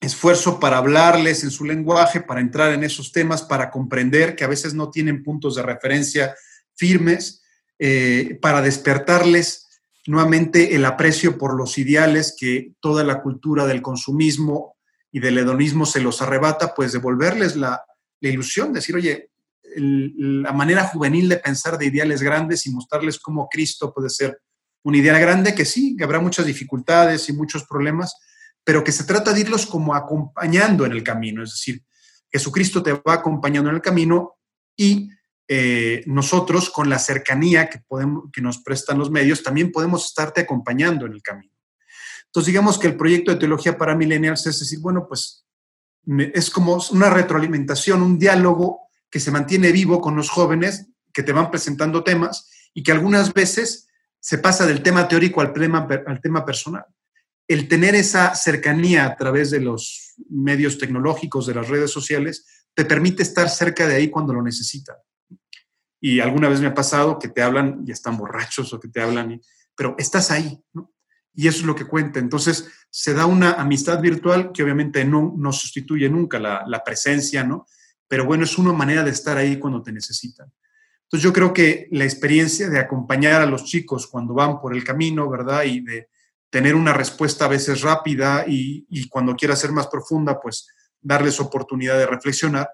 esfuerzo 0.00 0.58
para 0.58 0.78
hablarles 0.78 1.44
en 1.44 1.50
su 1.50 1.64
lenguaje, 1.64 2.20
para 2.20 2.40
entrar 2.40 2.72
en 2.72 2.84
esos 2.84 3.12
temas, 3.12 3.42
para 3.42 3.70
comprender 3.70 4.34
que 4.34 4.44
a 4.44 4.48
veces 4.48 4.74
no 4.74 4.90
tienen 4.90 5.22
puntos 5.22 5.56
de 5.56 5.62
referencia 5.62 6.34
firmes, 6.74 7.42
eh, 7.78 8.38
para 8.40 8.62
despertarles 8.62 9.68
nuevamente 10.06 10.74
el 10.74 10.84
aprecio 10.86 11.36
por 11.36 11.54
los 11.54 11.76
ideales 11.76 12.34
que 12.38 12.72
toda 12.80 13.04
la 13.04 13.20
cultura 13.20 13.66
del 13.66 13.82
consumismo 13.82 14.76
y 15.12 15.20
del 15.20 15.38
hedonismo 15.38 15.84
se 15.84 16.00
los 16.00 16.22
arrebata, 16.22 16.74
pues 16.74 16.92
devolverles 16.92 17.56
la, 17.56 17.84
la 18.20 18.28
ilusión, 18.28 18.72
decir, 18.72 18.96
oye, 18.96 19.30
la 19.76 20.52
manera 20.52 20.84
juvenil 20.84 21.28
de 21.28 21.36
pensar 21.36 21.78
de 21.78 21.86
ideales 21.86 22.22
grandes 22.22 22.66
y 22.66 22.70
mostrarles 22.70 23.18
cómo 23.18 23.48
Cristo 23.48 23.92
puede 23.92 24.10
ser 24.10 24.40
un 24.82 24.94
ideal 24.94 25.20
grande, 25.20 25.54
que 25.54 25.64
sí, 25.64 25.96
que 25.96 26.04
habrá 26.04 26.20
muchas 26.20 26.46
dificultades 26.46 27.28
y 27.28 27.32
muchos 27.32 27.64
problemas, 27.64 28.14
pero 28.64 28.84
que 28.84 28.92
se 28.92 29.04
trata 29.04 29.32
de 29.32 29.40
irlos 29.40 29.66
como 29.66 29.94
acompañando 29.94 30.84
en 30.84 30.92
el 30.92 31.02
camino, 31.02 31.42
es 31.42 31.52
decir, 31.52 31.82
Jesucristo 32.30 32.82
te 32.82 32.92
va 32.92 33.14
acompañando 33.14 33.70
en 33.70 33.76
el 33.76 33.82
camino 33.82 34.38
y 34.76 35.10
eh, 35.48 36.04
nosotros 36.06 36.70
con 36.70 36.88
la 36.88 36.98
cercanía 36.98 37.68
que, 37.68 37.80
podemos, 37.80 38.24
que 38.32 38.40
nos 38.40 38.58
prestan 38.58 38.98
los 38.98 39.10
medios, 39.10 39.42
también 39.42 39.72
podemos 39.72 40.06
estarte 40.06 40.42
acompañando 40.42 41.06
en 41.06 41.12
el 41.12 41.22
camino. 41.22 41.52
Entonces, 42.26 42.46
digamos 42.46 42.78
que 42.78 42.86
el 42.86 42.96
proyecto 42.96 43.32
de 43.32 43.38
teología 43.38 43.76
para 43.76 43.96
millennials 43.96 44.46
es 44.46 44.60
decir, 44.60 44.78
bueno, 44.78 45.06
pues 45.08 45.44
es 46.06 46.50
como 46.50 46.78
una 46.92 47.10
retroalimentación, 47.10 48.02
un 48.02 48.18
diálogo 48.18 48.82
que 49.10 49.18
se 49.18 49.32
mantiene 49.32 49.72
vivo 49.72 50.00
con 50.00 50.14
los 50.14 50.30
jóvenes 50.30 50.86
que 51.12 51.24
te 51.24 51.32
van 51.32 51.50
presentando 51.50 52.04
temas 52.04 52.48
y 52.72 52.84
que 52.84 52.92
algunas 52.92 53.34
veces 53.34 53.88
se 54.20 54.38
pasa 54.38 54.66
del 54.66 54.82
tema 54.82 55.08
teórico 55.08 55.40
al 55.40 55.52
tema, 55.52 55.88
al 56.06 56.20
tema 56.20 56.44
personal. 56.44 56.84
El 57.50 57.66
tener 57.66 57.96
esa 57.96 58.36
cercanía 58.36 59.06
a 59.06 59.16
través 59.16 59.50
de 59.50 59.58
los 59.58 60.14
medios 60.28 60.78
tecnológicos, 60.78 61.46
de 61.46 61.54
las 61.54 61.68
redes 61.68 61.90
sociales, 61.90 62.46
te 62.74 62.84
permite 62.84 63.24
estar 63.24 63.48
cerca 63.48 63.88
de 63.88 63.96
ahí 63.96 64.08
cuando 64.08 64.32
lo 64.32 64.40
necesitan. 64.40 64.94
Y 66.00 66.20
alguna 66.20 66.48
vez 66.48 66.60
me 66.60 66.68
ha 66.68 66.74
pasado 66.74 67.18
que 67.18 67.26
te 67.26 67.42
hablan 67.42 67.82
y 67.84 67.90
están 67.90 68.16
borrachos 68.16 68.72
o 68.72 68.78
que 68.78 68.86
te 68.86 69.00
hablan, 69.02 69.40
pero 69.74 69.96
estás 69.98 70.30
ahí, 70.30 70.62
¿no? 70.72 70.92
y 71.34 71.48
eso 71.48 71.58
es 71.58 71.64
lo 71.64 71.74
que 71.74 71.86
cuenta. 71.86 72.20
Entonces, 72.20 72.70
se 72.88 73.14
da 73.14 73.26
una 73.26 73.54
amistad 73.54 74.00
virtual 74.00 74.52
que 74.52 74.62
obviamente 74.62 75.04
no, 75.04 75.34
no 75.36 75.52
sustituye 75.52 76.08
nunca 76.08 76.38
la, 76.38 76.62
la, 76.68 76.84
presencia, 76.84 77.42
¿no? 77.42 77.66
Pero 78.06 78.26
bueno, 78.26 78.44
es 78.44 78.58
una 78.58 78.72
manera 78.72 79.02
de 79.02 79.10
estar 79.10 79.36
ahí 79.36 79.58
cuando 79.58 79.82
te 79.82 79.90
necesitan. 79.90 80.52
Entonces, 81.02 81.24
yo 81.24 81.32
creo 81.32 81.52
que 81.52 81.88
la 81.90 82.04
experiencia 82.04 82.68
de 82.68 82.78
acompañar 82.78 83.42
a 83.42 83.46
los 83.46 83.64
chicos 83.64 84.06
cuando 84.06 84.34
van 84.34 84.60
por 84.60 84.72
el 84.72 84.84
camino, 84.84 85.28
¿verdad? 85.28 85.64
Y 85.64 85.80
de 85.80 86.08
tener 86.50 86.74
una 86.74 86.92
respuesta 86.92 87.44
a 87.44 87.48
veces 87.48 87.80
rápida 87.80 88.44
y, 88.46 89.08
cuando 89.08 89.36
quiera 89.36 89.56
ser 89.56 89.72
más 89.72 89.86
profunda, 89.86 90.40
pues 90.40 90.68
darles 91.00 91.40
oportunidad 91.40 91.96
de 91.96 92.06
reflexionar, 92.06 92.68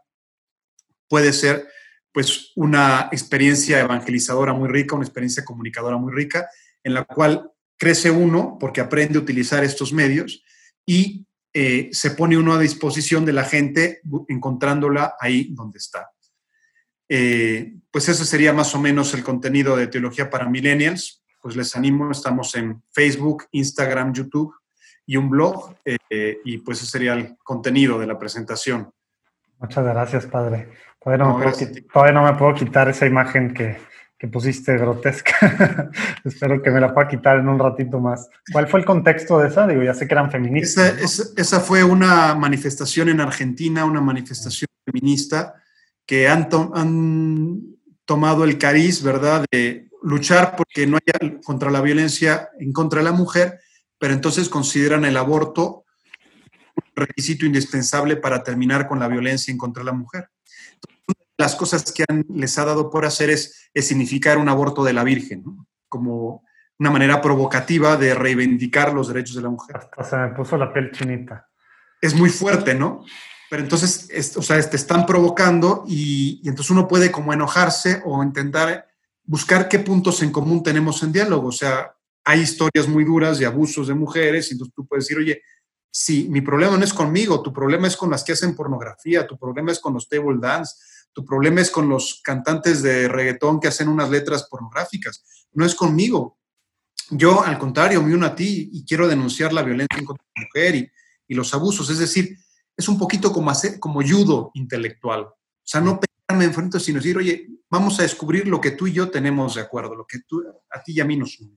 puede 1.09 1.33
ser 1.33 1.69
pues 2.13 2.53
una 2.57 3.11
experiencia 3.13 3.79
evangelizadora 3.79 4.55
muy 4.55 4.69
rica, 4.69 4.97
una 4.97 5.05
experiencia 5.05 5.45
comunicadora 5.45 5.99
muy 5.99 6.13
rica, 6.13 6.49
en 6.83 6.95
la 6.95 7.05
cual 7.05 7.53
crece 7.77 8.11
uno 8.11 8.57
porque 8.59 8.81
aprende 8.81 9.19
a 9.19 9.23
utilizar 9.23 9.63
estos 9.63 9.93
medios 9.93 10.43
y 10.87 11.27
eh, 11.53 11.91
se 11.93 12.13
pone 12.13 12.39
uno 12.39 12.55
a 12.55 12.59
disposición 12.59 13.27
de 13.27 13.35
la 13.35 13.45
gente 13.45 14.01
encontrándola 14.29 15.15
ahí 15.21 15.49
donde 15.53 15.79
está. 15.79 16.11
Eh, 17.09 17.77
pues 17.91 18.09
eso 18.09 18.25
sería 18.25 18.53
más 18.53 18.75
o 18.75 18.81
menos 18.81 19.15
el 19.15 19.23
contenido 19.23 19.77
de 19.77 19.87
Teología 19.87 20.31
para 20.31 20.49
Millennials. 20.49 21.23
Pues 21.47 21.55
les 21.55 21.77
animo, 21.77 22.11
estamos 22.11 22.57
en 22.57 22.83
Facebook, 22.91 23.45
Instagram, 23.53 24.13
YouTube 24.13 24.53
y 25.07 25.17
un 25.17 25.31
blog, 25.31 25.77
eh, 25.85 26.41
y 26.45 26.59
pues 26.59 26.79
ese 26.79 26.91
sería 26.91 27.13
el 27.13 27.37
contenido 27.37 28.01
de 28.01 28.07
la 28.09 28.19
presentación. 28.19 28.91
Muchas 29.61 29.85
gracias, 29.85 30.27
padre. 30.27 30.71
Todavía 30.99 31.25
no, 31.25 31.41
todavía 31.93 32.13
no 32.13 32.25
me 32.25 32.37
puedo 32.37 32.53
quitar 32.53 32.89
esa 32.89 33.07
imagen 33.07 33.55
que, 33.55 33.77
que 34.19 34.27
pusiste 34.27 34.77
grotesca. 34.77 35.89
Espero 36.25 36.61
que 36.61 36.73
me 36.73 36.81
la 36.81 36.93
pueda 36.93 37.07
quitar 37.07 37.39
en 37.39 37.49
un 37.49 37.61
ratito 37.61 38.01
más. 38.01 38.29
¿Cuál 38.51 38.67
fue 38.67 38.81
el 38.81 38.85
contexto 38.85 39.39
de 39.39 39.47
esa? 39.47 39.69
Digo, 39.69 39.85
ya 39.85 39.95
sé 39.95 40.09
que 40.09 40.15
eran 40.15 40.33
feministas. 40.33 41.01
Esa, 41.01 41.23
esa, 41.37 41.61
fue 41.61 41.85
una 41.85 42.35
manifestación 42.35 43.09
en 43.09 43.21
Argentina, 43.21 43.85
una 43.85 44.01
manifestación 44.01 44.67
feminista 44.85 45.55
que 46.05 46.27
han, 46.27 46.49
han 46.75 47.61
tomado 48.05 48.43
el 48.43 48.59
cariz, 48.59 49.01
¿verdad?, 49.01 49.45
de 49.53 49.86
luchar 50.07 50.57
porque 50.57 50.87
no 50.87 50.99
haya 50.99 51.41
contra 51.45 51.71
la 51.71 51.81
violencia 51.81 52.51
en 52.59 52.73
contra 52.73 53.01
de 53.01 53.05
la 53.05 53.13
mujer, 53.13 53.61
pero 53.99 54.15
entonces 54.15 54.49
consideran 54.49 55.05
el 55.05 55.17
aborto 55.17 55.85
un 56.77 56.93
requisito 56.95 57.47
indispensable 57.47 58.17
para 58.17 58.43
terminar 58.43 58.87
con 58.87 58.99
la 58.99 59.09
violencia 59.09 59.51
en 59.51 59.59
contra 59.59 59.83
de 59.83 59.87
la 59.87 59.97
mujer 59.97 60.29
las 61.39 61.55
cosas 61.55 61.93
que 61.93 62.05
les 62.29 62.59
ha 62.59 62.65
dado 62.65 62.91
por 62.91 63.05
hacer 63.05 63.31
es, 63.31 63.71
significar 63.75 64.39
un 64.39 64.49
aborto 64.49 64.85
de 64.85 64.93
la 64.93 65.05
Virgen, 65.05 65.45
como 65.89 66.45
una 66.79 66.91
manera 66.91 67.21
provocativa 67.21 67.97
de 67.97 68.15
reivindicar 68.15 68.93
los 68.93 69.09
derechos 69.09 69.37
de 69.37 69.43
la 69.43 69.51
mujer. 69.51 69.77
Hasta 69.77 70.05
se 70.05 70.17
me 70.17 70.29
puso 70.29 70.57
la 70.57 70.73
piel 70.73 70.91
chinita. 70.93 71.49
Es 72.01 72.15
muy 72.15 72.31
fuerte, 72.31 72.75
¿no? 72.75 73.05
Pero 73.51 73.63
entonces, 73.63 74.37
o 74.37 74.43
sea, 74.43 74.61
te 74.69 74.77
están 74.77 75.07
provocando 75.07 75.85
y, 75.87 76.41
y, 76.43 76.49
entonces 76.49 76.71
uno 76.71 76.89
puede 76.89 77.13
como 77.13 77.33
enojarse 77.33 78.03
o 78.05 78.23
intentar 78.23 78.89
buscar 79.27 79.69
qué 79.69 79.81
puntos 79.81 80.23
en 80.23 80.31
común 80.31 80.63
tenemos 80.63 81.03
en 81.03 81.13
diálogo. 81.13 81.49
O 81.49 81.53
sea, 81.53 81.95
hay 82.25 82.41
historias 82.41 82.89
muy 82.89 83.05
duras 83.05 83.39
de 83.39 83.47
abusos 83.47 83.89
de 83.89 83.95
mujeres 83.95 84.49
y 84.49 84.53
entonces 84.53 84.75
tú 84.75 84.87
puedes 84.87 85.05
decir, 85.05 85.19
oye, 85.19 85.43
si 85.91 86.29
mi 86.29 86.41
problema 86.41 86.77
no 86.77 86.85
es 86.85 86.93
conmigo, 86.93 87.43
tu 87.43 87.53
problema 87.53 87.87
es 87.87 87.97
con 87.97 88.11
las 88.11 88.23
que 88.23 88.33
hacen 88.33 88.55
pornografía, 88.55 89.27
tu 89.27 89.39
problema 89.39 89.73
es 89.73 89.81
con 89.81 89.95
los 89.95 90.09
table 90.09 90.39
dance, 90.41 90.75
tu 91.13 91.25
problema 91.25 91.61
es 91.61 91.71
con 91.71 91.89
los 91.89 92.21
cantantes 92.23 92.83
de 92.83 93.09
reggaetón 93.09 93.61
que 93.61 93.69
hacen 93.69 93.89
unas 93.89 94.11
letras 94.11 94.47
pornográficas, 94.51 95.25
no 95.53 95.65
es 95.65 95.75
conmigo. 95.75 96.39
Yo, 97.11 97.43
al 97.43 97.59
contrario, 97.59 98.03
me 98.03 98.15
uno 98.15 98.27
a 98.27 98.35
ti 98.35 98.69
y 98.73 98.85
quiero 98.85 99.09
denunciar 99.09 99.53
la 99.53 99.63
violencia 99.63 100.05
contra 100.05 100.27
la 100.35 100.43
mujer 100.43 100.75
y, 100.75 100.91
y 101.29 101.35
los 101.35 101.55
abusos. 101.55 101.89
Es 101.89 101.99
decir, 101.99 102.37
es 102.77 102.89
un 102.89 102.99
poquito 102.99 103.33
como, 103.33 103.51
hacer, 103.51 103.79
como 103.79 104.03
judo 104.03 104.51
intelectual. 104.55 105.23
O 105.23 105.35
sea, 105.63 105.81
no 105.81 105.99
pegarme 106.37 106.45
enfrente, 106.45 106.81
sino 106.81 106.99
decir, 106.99 107.17
oye, 107.17 107.47
vamos 107.71 107.99
a 107.99 108.03
descubrir 108.03 108.47
lo 108.47 108.61
que 108.61 108.73
tú 108.73 108.87
y 108.87 108.93
yo 108.93 109.11
tenemos 109.11 109.55
de 109.55 109.63
acuerdo, 109.63 109.95
lo 109.95 110.07
que 110.07 110.19
tú, 110.27 110.45
a 110.71 110.83
ti 110.83 110.93
y 110.93 111.01
a 111.01 111.05
mí 111.05 111.17
nos 111.17 111.41
une. 111.41 111.57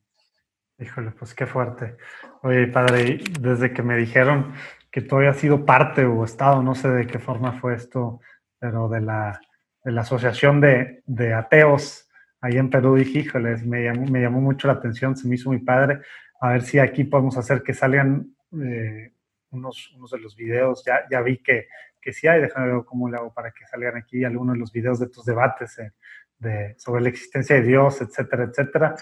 Híjole, 0.80 1.12
pues 1.12 1.34
qué 1.34 1.46
fuerte. 1.46 1.98
Oye, 2.42 2.68
padre, 2.68 3.20
desde 3.40 3.74
que 3.74 3.84
me 3.84 3.98
dijeron 3.98 4.54
que 4.92 5.02
tú 5.02 5.18
habías 5.18 5.38
sido 5.38 5.66
parte 5.66 6.06
o 6.06 6.24
estado, 6.24 6.64
no 6.64 6.74
sé 6.74 6.90
de 6.90 7.06
qué 7.06 7.20
forma 7.20 7.60
fue 7.60 7.76
esto, 7.76 8.22
pero 8.58 8.88
de 8.88 9.02
la, 9.02 9.42
de 9.84 10.00
Asociación 10.00 10.62
de, 10.62 11.04
de 11.06 11.34
Ateos 11.34 12.10
ahí 12.42 12.58
en 12.58 12.70
Perú, 12.70 12.96
dije, 12.96 13.20
híjoles, 13.20 13.66
me 13.66 13.84
llamó, 13.84 14.06
me 14.06 14.22
llamó 14.22 14.40
mucho 14.40 14.68
la 14.68 14.74
atención, 14.74 15.18
se 15.18 15.28
me 15.28 15.36
hizo 15.36 15.50
muy 15.50 15.60
padre. 15.60 16.00
A 16.40 16.52
ver 16.52 16.62
si 16.62 16.80
aquí 16.80 17.04
podemos 17.04 17.36
hacer 17.38 17.62
que 17.62 17.74
salgan 17.74 18.34
eh, 18.54 19.12
unos, 19.50 19.92
unos 19.96 20.12
de 20.12 20.20
los 20.20 20.38
videos. 20.38 20.84
Ya, 20.86 21.02
ya 21.12 21.22
vi 21.22 21.40
que, 21.40 21.68
que 22.02 22.14
sí 22.14 22.28
hay, 22.28 22.42
déjame 22.42 22.74
ver 22.74 22.86
cómo 22.86 23.10
le 23.10 23.18
hago 23.18 23.34
para 23.34 23.52
que 23.52 23.66
salgan 23.66 23.98
aquí 23.98 24.24
algunos 24.24 24.56
de 24.56 24.60
los 24.60 24.72
videos 24.72 25.00
de 25.00 25.08
tus 25.08 25.26
debates 25.26 25.78
eh, 25.80 25.92
de, 26.38 26.76
sobre 26.78 27.02
la 27.02 27.10
existencia 27.10 27.56
de 27.56 27.64
Dios, 27.64 28.02
etcétera, 28.02 28.44
etcétera. 28.46 28.96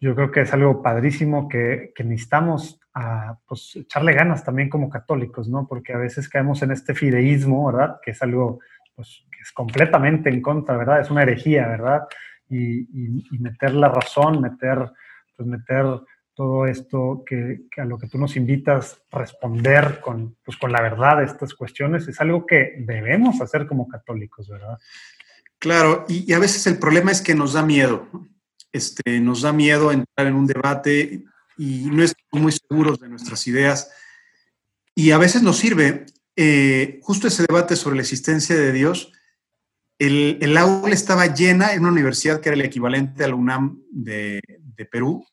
Yo 0.00 0.14
creo 0.14 0.30
que 0.30 0.42
es 0.42 0.52
algo 0.52 0.80
padrísimo 0.82 1.48
que, 1.48 1.92
que 1.94 2.04
necesitamos 2.04 2.80
a, 2.94 3.38
pues, 3.46 3.76
echarle 3.76 4.12
ganas 4.12 4.44
también 4.44 4.68
como 4.68 4.88
católicos, 4.88 5.48
¿no? 5.48 5.66
Porque 5.66 5.92
a 5.92 5.98
veces 5.98 6.28
caemos 6.28 6.62
en 6.62 6.70
este 6.70 6.94
fideísmo, 6.94 7.66
¿verdad? 7.66 7.98
Que 8.02 8.12
es 8.12 8.22
algo 8.22 8.60
pues, 8.94 9.24
que 9.30 9.42
es 9.42 9.52
completamente 9.52 10.28
en 10.28 10.42
contra, 10.42 10.76
¿verdad? 10.76 11.00
Es 11.00 11.10
una 11.10 11.22
herejía, 11.22 11.68
¿verdad? 11.68 12.02
Y, 12.48 12.80
y, 13.30 13.38
meter 13.38 13.72
la 13.74 13.88
razón, 13.88 14.40
meter, 14.40 14.90
pues, 15.36 15.48
meter 15.48 15.84
todo 16.38 16.66
esto 16.66 17.24
que, 17.26 17.62
a 17.78 17.84
lo 17.84 17.98
que 17.98 18.06
tú 18.06 18.16
nos 18.16 18.36
invitas, 18.36 19.02
responder 19.10 20.00
con, 20.00 20.36
pues, 20.44 20.56
con 20.56 20.70
la 20.70 20.80
verdad 20.80 21.20
estas 21.24 21.52
cuestiones, 21.52 22.06
es 22.06 22.20
algo 22.20 22.46
que 22.46 22.76
debemos 22.78 23.40
hacer 23.40 23.66
como 23.66 23.88
católicos, 23.88 24.48
¿verdad? 24.48 24.78
Claro, 25.58 26.04
y, 26.08 26.32
a 26.32 26.38
veces 26.38 26.64
el 26.68 26.78
problema 26.78 27.10
es 27.10 27.22
que 27.22 27.34
nos 27.34 27.54
da 27.54 27.64
miedo, 27.64 28.06
este, 28.72 29.18
nos 29.18 29.42
da 29.42 29.52
miedo 29.52 29.90
entrar 29.90 30.28
en 30.28 30.36
un 30.36 30.46
debate 30.46 31.24
y 31.56 31.90
no 31.90 32.04
estamos 32.04 32.40
muy 32.40 32.52
seguros 32.52 33.00
de 33.00 33.08
nuestras 33.08 33.44
ideas. 33.48 33.90
Y 34.94 35.10
a 35.10 35.18
veces 35.18 35.42
nos 35.42 35.56
sirve 35.56 36.06
eh, 36.36 37.00
justo 37.02 37.26
ese 37.26 37.46
debate 37.48 37.74
sobre 37.74 37.96
la 37.96 38.02
existencia 38.02 38.54
de 38.54 38.70
Dios. 38.70 39.10
El, 39.98 40.38
el, 40.40 40.56
aula 40.56 40.94
estaba 40.94 41.26
llena 41.34 41.72
en 41.72 41.80
una 41.80 41.90
universidad 41.90 42.40
que 42.40 42.50
era 42.50 42.54
el 42.54 42.64
equivalente 42.64 43.24
a 43.24 43.28
la 43.28 43.34
UNAM 43.34 43.82
de, 43.90 44.40
de 44.60 44.84
Perú. 44.84 45.26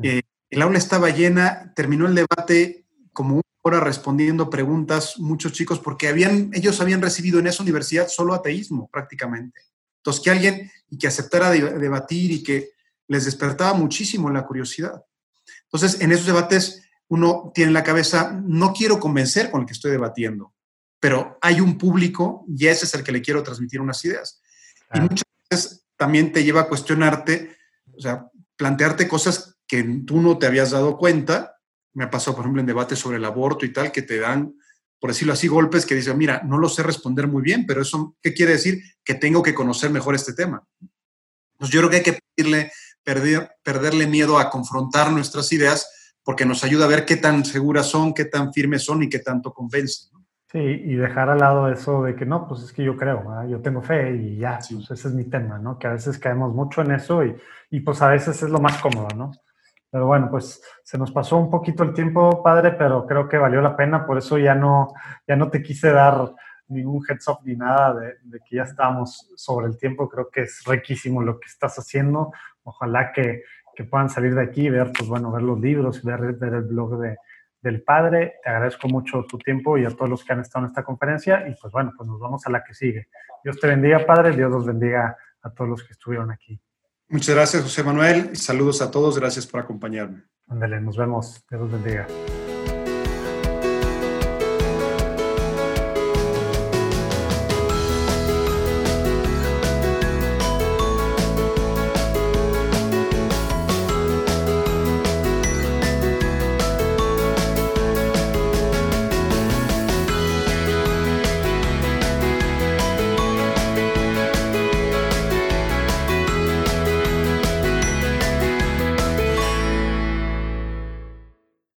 Eh, 0.00 0.22
el 0.54 0.62
aula 0.62 0.78
estaba 0.78 1.10
llena, 1.10 1.72
terminó 1.74 2.06
el 2.06 2.14
debate 2.14 2.86
como 3.12 3.34
una 3.34 3.42
hora 3.62 3.80
respondiendo 3.80 4.50
preguntas 4.50 5.18
muchos 5.18 5.52
chicos 5.52 5.80
porque 5.80 6.06
habían, 6.06 6.50
ellos 6.52 6.80
habían 6.80 7.02
recibido 7.02 7.40
en 7.40 7.48
esa 7.48 7.64
universidad 7.64 8.06
solo 8.06 8.34
ateísmo 8.34 8.88
prácticamente. 8.88 9.62
Entonces, 9.96 10.22
que 10.22 10.30
alguien 10.30 10.70
y 10.88 10.96
que 10.96 11.08
aceptara 11.08 11.50
debatir 11.50 12.30
y 12.30 12.44
que 12.44 12.70
les 13.08 13.24
despertaba 13.24 13.74
muchísimo 13.74 14.30
la 14.30 14.46
curiosidad. 14.46 15.04
Entonces, 15.64 16.00
en 16.00 16.12
esos 16.12 16.26
debates 16.26 16.84
uno 17.08 17.50
tiene 17.52 17.70
en 17.70 17.74
la 17.74 17.82
cabeza, 17.82 18.40
no 18.44 18.72
quiero 18.72 19.00
convencer 19.00 19.50
con 19.50 19.62
el 19.62 19.66
que 19.66 19.72
estoy 19.72 19.90
debatiendo, 19.90 20.54
pero 21.00 21.36
hay 21.42 21.60
un 21.60 21.78
público 21.78 22.44
y 22.46 22.68
ese 22.68 22.84
es 22.84 22.94
el 22.94 23.02
que 23.02 23.10
le 23.10 23.22
quiero 23.22 23.42
transmitir 23.42 23.80
unas 23.80 24.04
ideas. 24.04 24.40
Y 24.94 25.00
muchas 25.00 25.24
veces 25.50 25.84
también 25.96 26.30
te 26.30 26.44
lleva 26.44 26.60
a 26.60 26.68
cuestionarte, 26.68 27.56
o 27.96 28.00
sea, 28.00 28.30
plantearte 28.56 29.08
cosas 29.08 29.53
que 29.74 29.82
tú 30.06 30.20
no 30.20 30.38
te 30.38 30.46
habías 30.46 30.70
dado 30.70 30.96
cuenta. 30.96 31.56
Me 31.94 32.04
ha 32.04 32.10
pasado, 32.10 32.36
por 32.36 32.44
ejemplo, 32.44 32.60
en 32.60 32.66
debates 32.66 32.96
sobre 32.96 33.16
el 33.16 33.24
aborto 33.24 33.66
y 33.66 33.72
tal, 33.72 33.90
que 33.90 34.02
te 34.02 34.20
dan, 34.20 34.54
por 35.00 35.10
decirlo 35.10 35.32
así, 35.32 35.48
golpes 35.48 35.84
que 35.84 35.96
dicen, 35.96 36.16
mira, 36.16 36.42
no 36.44 36.58
lo 36.58 36.68
sé 36.68 36.84
responder 36.84 37.26
muy 37.26 37.42
bien, 37.42 37.66
pero 37.66 37.82
eso, 37.82 38.16
¿qué 38.22 38.32
quiere 38.32 38.52
decir? 38.52 38.80
Que 39.02 39.14
tengo 39.14 39.42
que 39.42 39.52
conocer 39.52 39.90
mejor 39.90 40.14
este 40.14 40.32
tema. 40.32 40.62
Pues 41.58 41.72
yo 41.72 41.80
creo 41.80 41.90
que 41.90 41.96
hay 41.96 42.02
que 42.04 42.18
pedirle, 42.36 42.70
perder, 43.02 43.50
perderle 43.64 44.06
miedo 44.06 44.38
a 44.38 44.48
confrontar 44.48 45.10
nuestras 45.10 45.52
ideas 45.52 46.14
porque 46.22 46.46
nos 46.46 46.62
ayuda 46.62 46.84
a 46.84 46.88
ver 46.88 47.04
qué 47.04 47.16
tan 47.16 47.44
seguras 47.44 47.86
son, 47.86 48.14
qué 48.14 48.26
tan 48.26 48.52
firmes 48.52 48.84
son 48.84 49.02
y 49.02 49.08
qué 49.08 49.18
tanto 49.18 49.52
convencen. 49.52 50.10
Sí, 50.52 50.60
y 50.60 50.94
dejar 50.94 51.30
al 51.30 51.38
lado 51.38 51.68
eso 51.68 52.04
de 52.04 52.14
que 52.14 52.26
no, 52.26 52.46
pues 52.46 52.62
es 52.62 52.72
que 52.72 52.84
yo 52.84 52.96
creo, 52.96 53.24
yo 53.48 53.60
tengo 53.60 53.82
fe 53.82 54.14
y 54.14 54.36
ya, 54.36 54.60
pues 54.70 54.88
ese 54.92 55.08
es 55.08 55.14
mi 55.14 55.24
tema, 55.24 55.58
¿no? 55.58 55.80
Que 55.80 55.88
a 55.88 55.92
veces 55.94 56.16
caemos 56.16 56.54
mucho 56.54 56.80
en 56.82 56.92
eso 56.92 57.24
y, 57.24 57.36
y 57.70 57.80
pues 57.80 58.00
a 58.02 58.10
veces 58.10 58.40
es 58.40 58.48
lo 58.48 58.60
más 58.60 58.80
cómodo, 58.80 59.08
¿no? 59.16 59.32
Pero 59.94 60.06
bueno, 60.06 60.28
pues 60.28 60.60
se 60.82 60.98
nos 60.98 61.12
pasó 61.12 61.36
un 61.36 61.48
poquito 61.48 61.84
el 61.84 61.94
tiempo, 61.94 62.42
padre, 62.42 62.72
pero 62.72 63.06
creo 63.06 63.28
que 63.28 63.38
valió 63.38 63.60
la 63.60 63.76
pena, 63.76 64.04
por 64.04 64.18
eso 64.18 64.36
ya 64.38 64.52
no, 64.52 64.92
ya 65.24 65.36
no 65.36 65.50
te 65.50 65.62
quise 65.62 65.92
dar 65.92 66.34
ningún 66.66 67.00
heads 67.08 67.28
up 67.28 67.38
ni 67.44 67.54
nada 67.54 67.94
de, 67.94 68.40
que 68.40 68.56
ya 68.56 68.64
estamos 68.64 69.30
sobre 69.36 69.68
el 69.68 69.78
tiempo. 69.78 70.08
Creo 70.08 70.28
que 70.30 70.42
es 70.42 70.64
riquísimo 70.66 71.22
lo 71.22 71.38
que 71.38 71.46
estás 71.46 71.78
haciendo. 71.78 72.32
Ojalá 72.64 73.12
que, 73.12 73.44
que 73.72 73.84
puedan 73.84 74.10
salir 74.10 74.34
de 74.34 74.42
aquí 74.42 74.62
y 74.62 74.70
ver, 74.70 74.90
pues 74.98 75.08
bueno, 75.08 75.30
ver 75.30 75.42
los 75.42 75.60
libros, 75.60 76.02
ver, 76.02 76.32
ver 76.32 76.54
el 76.54 76.64
blog 76.64 76.98
de, 76.98 77.16
del 77.60 77.80
padre. 77.84 78.40
Te 78.42 78.50
agradezco 78.50 78.88
mucho 78.88 79.24
tu 79.28 79.38
tiempo 79.38 79.78
y 79.78 79.84
a 79.84 79.90
todos 79.90 80.10
los 80.10 80.24
que 80.24 80.32
han 80.32 80.40
estado 80.40 80.64
en 80.64 80.70
esta 80.70 80.82
conferencia. 80.82 81.46
Y 81.46 81.54
pues 81.54 81.72
bueno, 81.72 81.92
pues 81.96 82.08
nos 82.08 82.18
vamos 82.18 82.44
a 82.48 82.50
la 82.50 82.64
que 82.64 82.74
sigue. 82.74 83.06
Dios 83.44 83.60
te 83.60 83.68
bendiga, 83.68 84.04
padre. 84.04 84.34
Dios 84.34 84.50
los 84.50 84.66
bendiga 84.66 85.16
a 85.40 85.50
todos 85.50 85.70
los 85.70 85.84
que 85.84 85.92
estuvieron 85.92 86.32
aquí. 86.32 86.60
Muchas 87.08 87.34
gracias, 87.34 87.62
José 87.62 87.82
Manuel, 87.82 88.30
y 88.32 88.36
saludos 88.36 88.82
a 88.82 88.90
todos. 88.90 89.18
Gracias 89.18 89.46
por 89.46 89.60
acompañarme. 89.60 90.24
Ándale, 90.48 90.80
nos 90.80 90.96
vemos. 90.96 91.44
Dios 91.48 91.62
los 91.62 91.72
bendiga. 91.72 92.06